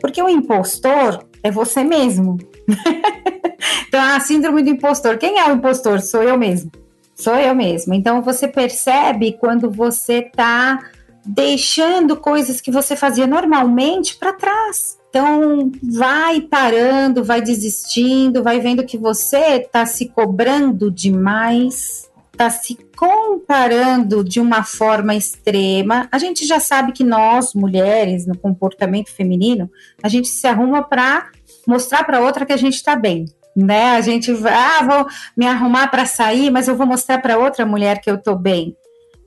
Porque 0.00 0.22
o 0.22 0.28
impostor 0.28 1.24
é 1.42 1.50
você 1.50 1.82
mesmo. 1.82 2.38
então, 3.88 4.00
a 4.00 4.20
síndrome 4.20 4.62
do 4.62 4.70
impostor. 4.70 5.18
Quem 5.18 5.38
é 5.38 5.50
o 5.50 5.56
impostor? 5.56 6.00
Sou 6.00 6.22
eu 6.22 6.38
mesmo. 6.38 6.70
Sou 7.14 7.34
eu 7.34 7.54
mesmo. 7.54 7.92
Então, 7.92 8.22
você 8.22 8.48
percebe 8.48 9.36
quando 9.38 9.70
você 9.70 10.20
está 10.20 10.78
deixando 11.24 12.16
coisas 12.16 12.60
que 12.60 12.70
você 12.70 12.96
fazia 12.96 13.26
normalmente 13.26 14.16
para 14.16 14.32
trás. 14.32 14.98
Então, 15.10 15.72
vai 15.82 16.40
parando, 16.40 17.24
vai 17.24 17.42
desistindo, 17.42 18.42
vai 18.42 18.60
vendo 18.60 18.86
que 18.86 18.96
você 18.96 19.56
está 19.56 19.84
se 19.84 20.08
cobrando 20.08 20.88
demais, 20.88 22.08
está 22.32 22.48
se 22.48 22.78
comparando 22.96 24.22
de 24.22 24.40
uma 24.40 24.62
forma 24.62 25.14
extrema. 25.14 26.08
A 26.12 26.18
gente 26.18 26.46
já 26.46 26.60
sabe 26.60 26.92
que 26.92 27.02
nós, 27.02 27.54
mulheres, 27.54 28.24
no 28.26 28.38
comportamento 28.38 29.10
feminino, 29.10 29.68
a 30.02 30.08
gente 30.08 30.28
se 30.28 30.46
arruma 30.46 30.82
para 30.82 31.28
mostrar 31.66 32.04
para 32.04 32.20
outra 32.20 32.46
que 32.46 32.52
a 32.52 32.56
gente 32.56 32.74
está 32.74 32.94
bem. 32.96 33.24
né? 33.54 33.96
A 33.96 34.00
gente 34.00 34.32
vai, 34.32 34.54
ah, 34.54 34.82
vou 34.82 35.06
me 35.36 35.44
arrumar 35.44 35.88
para 35.88 36.06
sair, 36.06 36.50
mas 36.50 36.68
eu 36.68 36.76
vou 36.76 36.86
mostrar 36.86 37.18
para 37.18 37.36
outra 37.36 37.66
mulher 37.66 38.00
que 38.00 38.10
eu 38.10 38.16
tô 38.16 38.36
bem. 38.36 38.76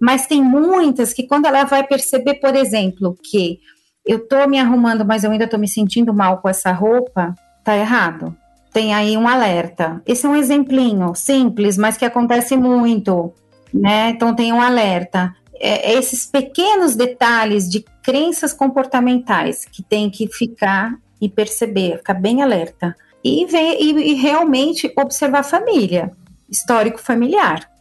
Mas 0.03 0.27
tem 0.27 0.43
muitas 0.43 1.13
que 1.13 1.25
quando 1.25 1.45
ela 1.45 1.63
vai 1.63 1.87
perceber, 1.87 2.33
por 2.33 2.53
exemplo, 2.57 3.17
que 3.23 3.61
eu 4.05 4.27
tô 4.27 4.45
me 4.49 4.59
arrumando, 4.59 5.05
mas 5.05 5.23
eu 5.23 5.31
ainda 5.31 5.47
tô 5.47 5.57
me 5.57 5.65
sentindo 5.65 6.13
mal 6.13 6.39
com 6.39 6.49
essa 6.49 6.73
roupa, 6.73 7.33
tá 7.63 7.77
errado. 7.77 8.35
Tem 8.73 8.93
aí 8.93 9.15
um 9.15 9.25
alerta. 9.25 10.01
Esse 10.05 10.25
é 10.25 10.29
um 10.29 10.35
exemplinho 10.35 11.15
simples, 11.15 11.77
mas 11.77 11.95
que 11.95 12.03
acontece 12.03 12.57
muito, 12.57 13.31
né? 13.73 14.09
Então 14.09 14.35
tem 14.35 14.51
um 14.51 14.59
alerta. 14.59 15.33
É, 15.57 15.93
esses 15.93 16.25
pequenos 16.25 16.97
detalhes 16.97 17.69
de 17.69 17.85
crenças 18.03 18.51
comportamentais 18.51 19.63
que 19.63 19.81
tem 19.81 20.09
que 20.09 20.27
ficar 20.27 20.97
e 21.21 21.29
perceber, 21.29 21.99
ficar 21.99 22.15
bem 22.15 22.41
alerta 22.41 22.93
e, 23.23 23.45
ver, 23.45 23.77
e, 23.79 24.11
e 24.11 24.13
realmente 24.15 24.91
observar 24.97 25.39
a 25.39 25.43
família, 25.43 26.11
histórico 26.49 26.99
familiar. 26.99 27.71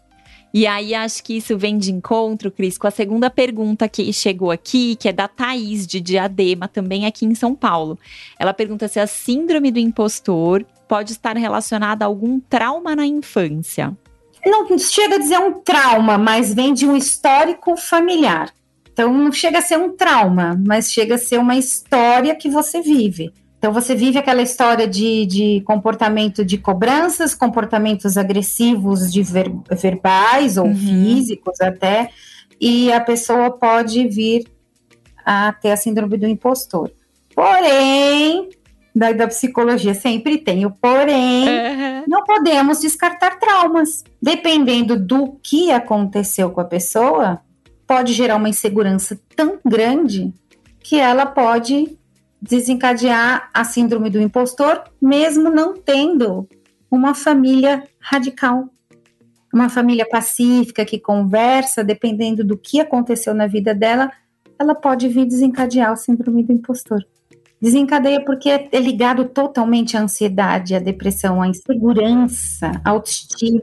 E 0.54 0.66
aí 0.66 0.94
acho 0.94 1.24
que 1.24 1.36
isso 1.36 1.56
vem 1.56 1.78
de 1.78 1.90
encontro, 1.90 2.50
Cris, 2.50 2.76
com 2.76 2.86
a 2.86 2.90
segunda 2.90 3.30
pergunta 3.30 3.88
que 3.88 4.12
chegou 4.12 4.50
aqui, 4.50 4.96
que 4.96 5.08
é 5.08 5.12
da 5.12 5.26
Thaís 5.26 5.86
de 5.86 6.00
Diadema, 6.00 6.68
também 6.68 7.06
aqui 7.06 7.24
em 7.24 7.34
São 7.34 7.54
Paulo. 7.54 7.98
Ela 8.38 8.52
pergunta 8.52 8.86
se 8.86 9.00
a 9.00 9.06
síndrome 9.06 9.70
do 9.70 9.78
impostor 9.78 10.64
pode 10.86 11.12
estar 11.12 11.36
relacionada 11.38 12.04
a 12.04 12.08
algum 12.08 12.38
trauma 12.38 12.94
na 12.94 13.06
infância. 13.06 13.96
Não 14.44 14.76
chega 14.76 15.14
a 15.14 15.18
dizer 15.18 15.38
um 15.38 15.60
trauma, 15.60 16.18
mas 16.18 16.52
vem 16.52 16.74
de 16.74 16.86
um 16.86 16.96
histórico 16.96 17.76
familiar. 17.76 18.52
Então 18.92 19.12
não 19.12 19.32
chega 19.32 19.60
a 19.60 19.62
ser 19.62 19.78
um 19.78 19.96
trauma, 19.96 20.60
mas 20.66 20.92
chega 20.92 21.14
a 21.14 21.18
ser 21.18 21.38
uma 21.38 21.56
história 21.56 22.34
que 22.34 22.50
você 22.50 22.82
vive. 22.82 23.32
Então, 23.62 23.72
você 23.72 23.94
vive 23.94 24.18
aquela 24.18 24.42
história 24.42 24.88
de, 24.88 25.24
de 25.24 25.60
comportamento 25.60 26.44
de 26.44 26.58
cobranças, 26.58 27.32
comportamentos 27.32 28.16
agressivos 28.16 29.12
de 29.12 29.22
ver, 29.22 29.52
verbais 29.70 30.56
ou 30.56 30.66
uhum. 30.66 30.74
físicos 30.74 31.60
até, 31.60 32.10
e 32.60 32.92
a 32.92 33.00
pessoa 33.00 33.52
pode 33.52 34.08
vir 34.08 34.48
a 35.24 35.52
ter 35.52 35.70
a 35.70 35.76
síndrome 35.76 36.18
do 36.18 36.26
impostor. 36.26 36.90
Porém, 37.36 38.48
da, 38.92 39.12
da 39.12 39.28
psicologia 39.28 39.94
sempre 39.94 40.38
tem 40.38 40.66
o 40.66 40.70
porém, 40.72 41.48
uhum. 41.48 42.04
não 42.08 42.24
podemos 42.24 42.80
descartar 42.80 43.38
traumas. 43.38 44.02
Dependendo 44.20 44.98
do 44.98 45.38
que 45.40 45.70
aconteceu 45.70 46.50
com 46.50 46.60
a 46.60 46.64
pessoa, 46.64 47.40
pode 47.86 48.12
gerar 48.12 48.34
uma 48.34 48.48
insegurança 48.48 49.20
tão 49.36 49.60
grande 49.64 50.34
que 50.80 50.98
ela 50.98 51.26
pode 51.26 51.96
desencadear 52.42 53.48
a 53.54 53.62
síndrome 53.62 54.10
do 54.10 54.20
impostor, 54.20 54.82
mesmo 55.00 55.48
não 55.48 55.76
tendo 55.76 56.48
uma 56.90 57.14
família 57.14 57.84
radical. 58.00 58.68
Uma 59.54 59.68
família 59.68 60.06
pacífica 60.08 60.84
que 60.84 60.98
conversa, 60.98 61.84
dependendo 61.84 62.42
do 62.42 62.58
que 62.58 62.80
aconteceu 62.80 63.32
na 63.32 63.46
vida 63.46 63.72
dela, 63.72 64.10
ela 64.58 64.74
pode 64.74 65.08
vir 65.08 65.24
desencadear 65.24 65.92
o 65.92 65.96
síndrome 65.96 66.42
do 66.42 66.52
impostor. 66.52 67.04
Desencadeia 67.60 68.24
porque 68.24 68.48
é 68.48 68.80
ligado 68.80 69.26
totalmente 69.26 69.96
à 69.96 70.00
ansiedade, 70.00 70.74
à 70.74 70.80
depressão, 70.80 71.40
à 71.40 71.46
insegurança, 71.46 72.72
à 72.84 72.90
autoestima. 72.90 73.62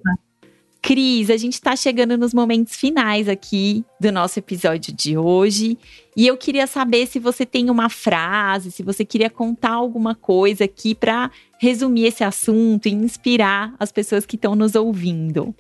Cris, 0.81 1.29
a 1.29 1.37
gente 1.37 1.53
está 1.53 1.75
chegando 1.75 2.17
nos 2.17 2.33
momentos 2.33 2.75
finais 2.75 3.27
aqui 3.27 3.83
do 3.99 4.11
nosso 4.11 4.39
episódio 4.39 4.93
de 4.93 5.17
hoje. 5.17 5.77
E 6.15 6.25
eu 6.25 6.37
queria 6.37 6.65
saber 6.67 7.05
se 7.05 7.19
você 7.19 7.45
tem 7.45 7.69
uma 7.69 7.89
frase, 7.89 8.71
se 8.71 8.81
você 8.81 9.03
queria 9.03 9.29
contar 9.29 9.71
alguma 9.71 10.15
coisa 10.15 10.63
aqui 10.63 10.95
para 10.95 11.29
resumir 11.59 12.05
esse 12.05 12.23
assunto 12.23 12.87
e 12.87 12.93
inspirar 12.93 13.73
as 13.77 13.91
pessoas 13.91 14.25
que 14.25 14.35
estão 14.35 14.55
nos 14.55 14.73
ouvindo. 14.73 15.53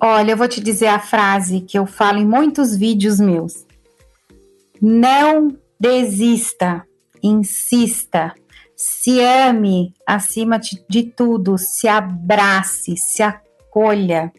Olha, 0.00 0.32
eu 0.32 0.36
vou 0.36 0.48
te 0.48 0.60
dizer 0.60 0.88
a 0.88 0.98
frase 0.98 1.60
que 1.60 1.78
eu 1.78 1.86
falo 1.86 2.18
em 2.18 2.26
muitos 2.26 2.76
vídeos 2.76 3.20
meus. 3.20 3.64
Não 4.82 5.56
desista, 5.80 6.84
insista, 7.22 8.34
se 8.76 9.20
ame 9.20 9.94
acima 10.06 10.58
de 10.58 11.04
tudo, 11.04 11.56
se 11.56 11.88
abrace, 11.88 12.96
se 12.96 13.22
acolha 13.22 13.45
escolha, 13.76 14.32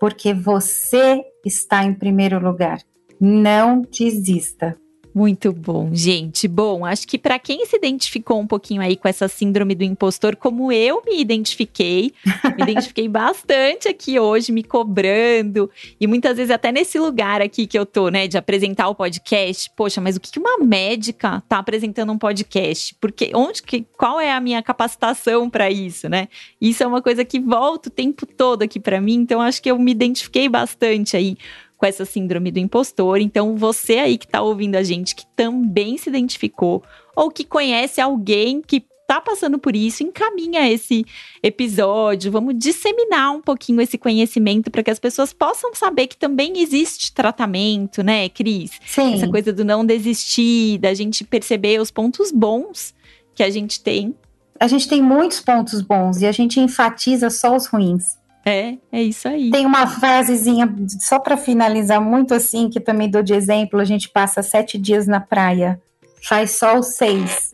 porque 0.00 0.34
você 0.34 1.22
está 1.46 1.84
em 1.84 1.94
primeiro 1.94 2.40
lugar. 2.40 2.80
Não 3.20 3.82
desista. 3.82 4.76
Muito 5.14 5.52
bom, 5.52 5.90
gente. 5.92 6.46
Bom, 6.46 6.84
acho 6.84 7.06
que 7.06 7.18
para 7.18 7.38
quem 7.38 7.66
se 7.66 7.76
identificou 7.76 8.38
um 8.38 8.46
pouquinho 8.46 8.80
aí 8.80 8.96
com 8.96 9.08
essa 9.08 9.26
síndrome 9.26 9.74
do 9.74 9.82
impostor, 9.82 10.36
como 10.36 10.70
eu 10.70 11.02
me 11.04 11.20
identifiquei, 11.20 12.12
me 12.56 12.62
identifiquei 12.62 13.08
bastante 13.08 13.88
aqui 13.88 14.20
hoje, 14.20 14.52
me 14.52 14.62
cobrando, 14.62 15.68
e 16.00 16.06
muitas 16.06 16.36
vezes 16.36 16.50
até 16.50 16.70
nesse 16.70 16.98
lugar 16.98 17.42
aqui 17.42 17.66
que 17.66 17.78
eu 17.78 17.84
tô, 17.84 18.08
né, 18.08 18.28
de 18.28 18.38
apresentar 18.38 18.88
o 18.88 18.94
podcast. 18.94 19.70
Poxa, 19.74 20.00
mas 20.00 20.16
o 20.16 20.20
que 20.20 20.38
uma 20.38 20.58
médica 20.58 21.42
tá 21.48 21.58
apresentando 21.58 22.12
um 22.12 22.18
podcast? 22.18 22.94
Porque 23.00 23.32
onde 23.34 23.62
que 23.62 23.84
qual 23.96 24.20
é 24.20 24.32
a 24.32 24.40
minha 24.40 24.62
capacitação 24.62 25.50
para 25.50 25.70
isso, 25.70 26.08
né? 26.08 26.28
Isso 26.60 26.82
é 26.82 26.86
uma 26.86 27.02
coisa 27.02 27.24
que 27.24 27.40
volta 27.40 27.88
o 27.88 27.92
tempo 27.92 28.24
todo 28.26 28.62
aqui 28.62 28.78
para 28.78 29.00
mim, 29.00 29.14
então 29.14 29.40
acho 29.40 29.60
que 29.60 29.70
eu 29.70 29.78
me 29.78 29.90
identifiquei 29.90 30.48
bastante 30.48 31.16
aí 31.16 31.36
com 31.80 31.86
essa 31.86 32.04
síndrome 32.04 32.50
do 32.50 32.58
impostor. 32.58 33.20
Então, 33.22 33.56
você 33.56 33.94
aí 33.94 34.18
que 34.18 34.26
está 34.26 34.42
ouvindo 34.42 34.76
a 34.76 34.82
gente, 34.82 35.16
que 35.16 35.24
também 35.34 35.96
se 35.96 36.10
identificou, 36.10 36.84
ou 37.16 37.30
que 37.30 37.42
conhece 37.42 38.02
alguém 38.02 38.60
que 38.60 38.84
está 39.00 39.18
passando 39.18 39.58
por 39.58 39.74
isso, 39.74 40.02
encaminha 40.02 40.70
esse 40.70 41.06
episódio. 41.42 42.30
Vamos 42.30 42.54
disseminar 42.56 43.32
um 43.32 43.40
pouquinho 43.40 43.80
esse 43.80 43.96
conhecimento 43.96 44.70
para 44.70 44.82
que 44.82 44.90
as 44.90 44.98
pessoas 44.98 45.32
possam 45.32 45.74
saber 45.74 46.06
que 46.06 46.18
também 46.18 46.60
existe 46.60 47.12
tratamento, 47.14 48.02
né, 48.04 48.28
Cris? 48.28 48.72
Sim. 48.86 49.14
Essa 49.14 49.26
coisa 49.26 49.50
do 49.50 49.64
não 49.64 49.84
desistir, 49.84 50.78
da 50.78 50.92
gente 50.92 51.24
perceber 51.24 51.80
os 51.80 51.90
pontos 51.90 52.30
bons 52.30 52.94
que 53.34 53.42
a 53.42 53.48
gente 53.48 53.82
tem. 53.82 54.14
A 54.60 54.68
gente 54.68 54.86
tem 54.86 55.02
muitos 55.02 55.40
pontos 55.40 55.80
bons 55.80 56.20
e 56.20 56.26
a 56.26 56.32
gente 56.32 56.60
enfatiza 56.60 57.30
só 57.30 57.56
os 57.56 57.66
ruins. 57.66 58.19
É, 58.44 58.78
é 58.90 59.02
isso 59.02 59.28
aí. 59.28 59.50
Tem 59.50 59.66
uma 59.66 59.86
frasezinha, 59.86 60.72
só 61.00 61.18
para 61.18 61.36
finalizar, 61.36 62.00
muito 62.00 62.34
assim, 62.34 62.68
que 62.68 62.80
também 62.80 63.10
dou 63.10 63.22
de 63.22 63.34
exemplo: 63.34 63.80
a 63.80 63.84
gente 63.84 64.08
passa 64.08 64.42
sete 64.42 64.78
dias 64.78 65.06
na 65.06 65.20
praia, 65.20 65.80
faz 66.22 66.52
sol 66.52 66.82
seis. 66.82 67.52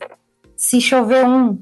Se 0.55 0.81
chover 0.81 1.25
um 1.25 1.59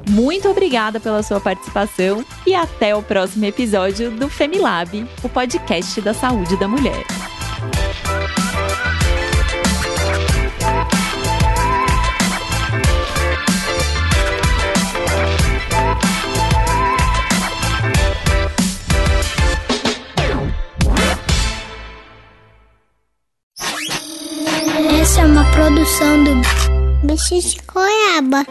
Muito 0.09 0.49
obrigada 0.49 1.01
pela 1.01 1.21
sua 1.21 1.41
participação 1.41 2.25
e 2.47 2.55
até 2.55 2.95
o 2.95 3.03
próximo 3.03 3.43
episódio 3.45 4.09
do 4.11 4.29
Femilab, 4.29 5.05
o 5.21 5.29
podcast 5.29 5.99
da 6.01 6.13
saúde 6.13 6.55
da 6.57 6.67
mulher. 6.67 7.05
Produção 25.81 26.23
do 26.23 27.07
Bicho 27.07 27.39
de 27.39 27.57
Goiaba. 27.73 28.45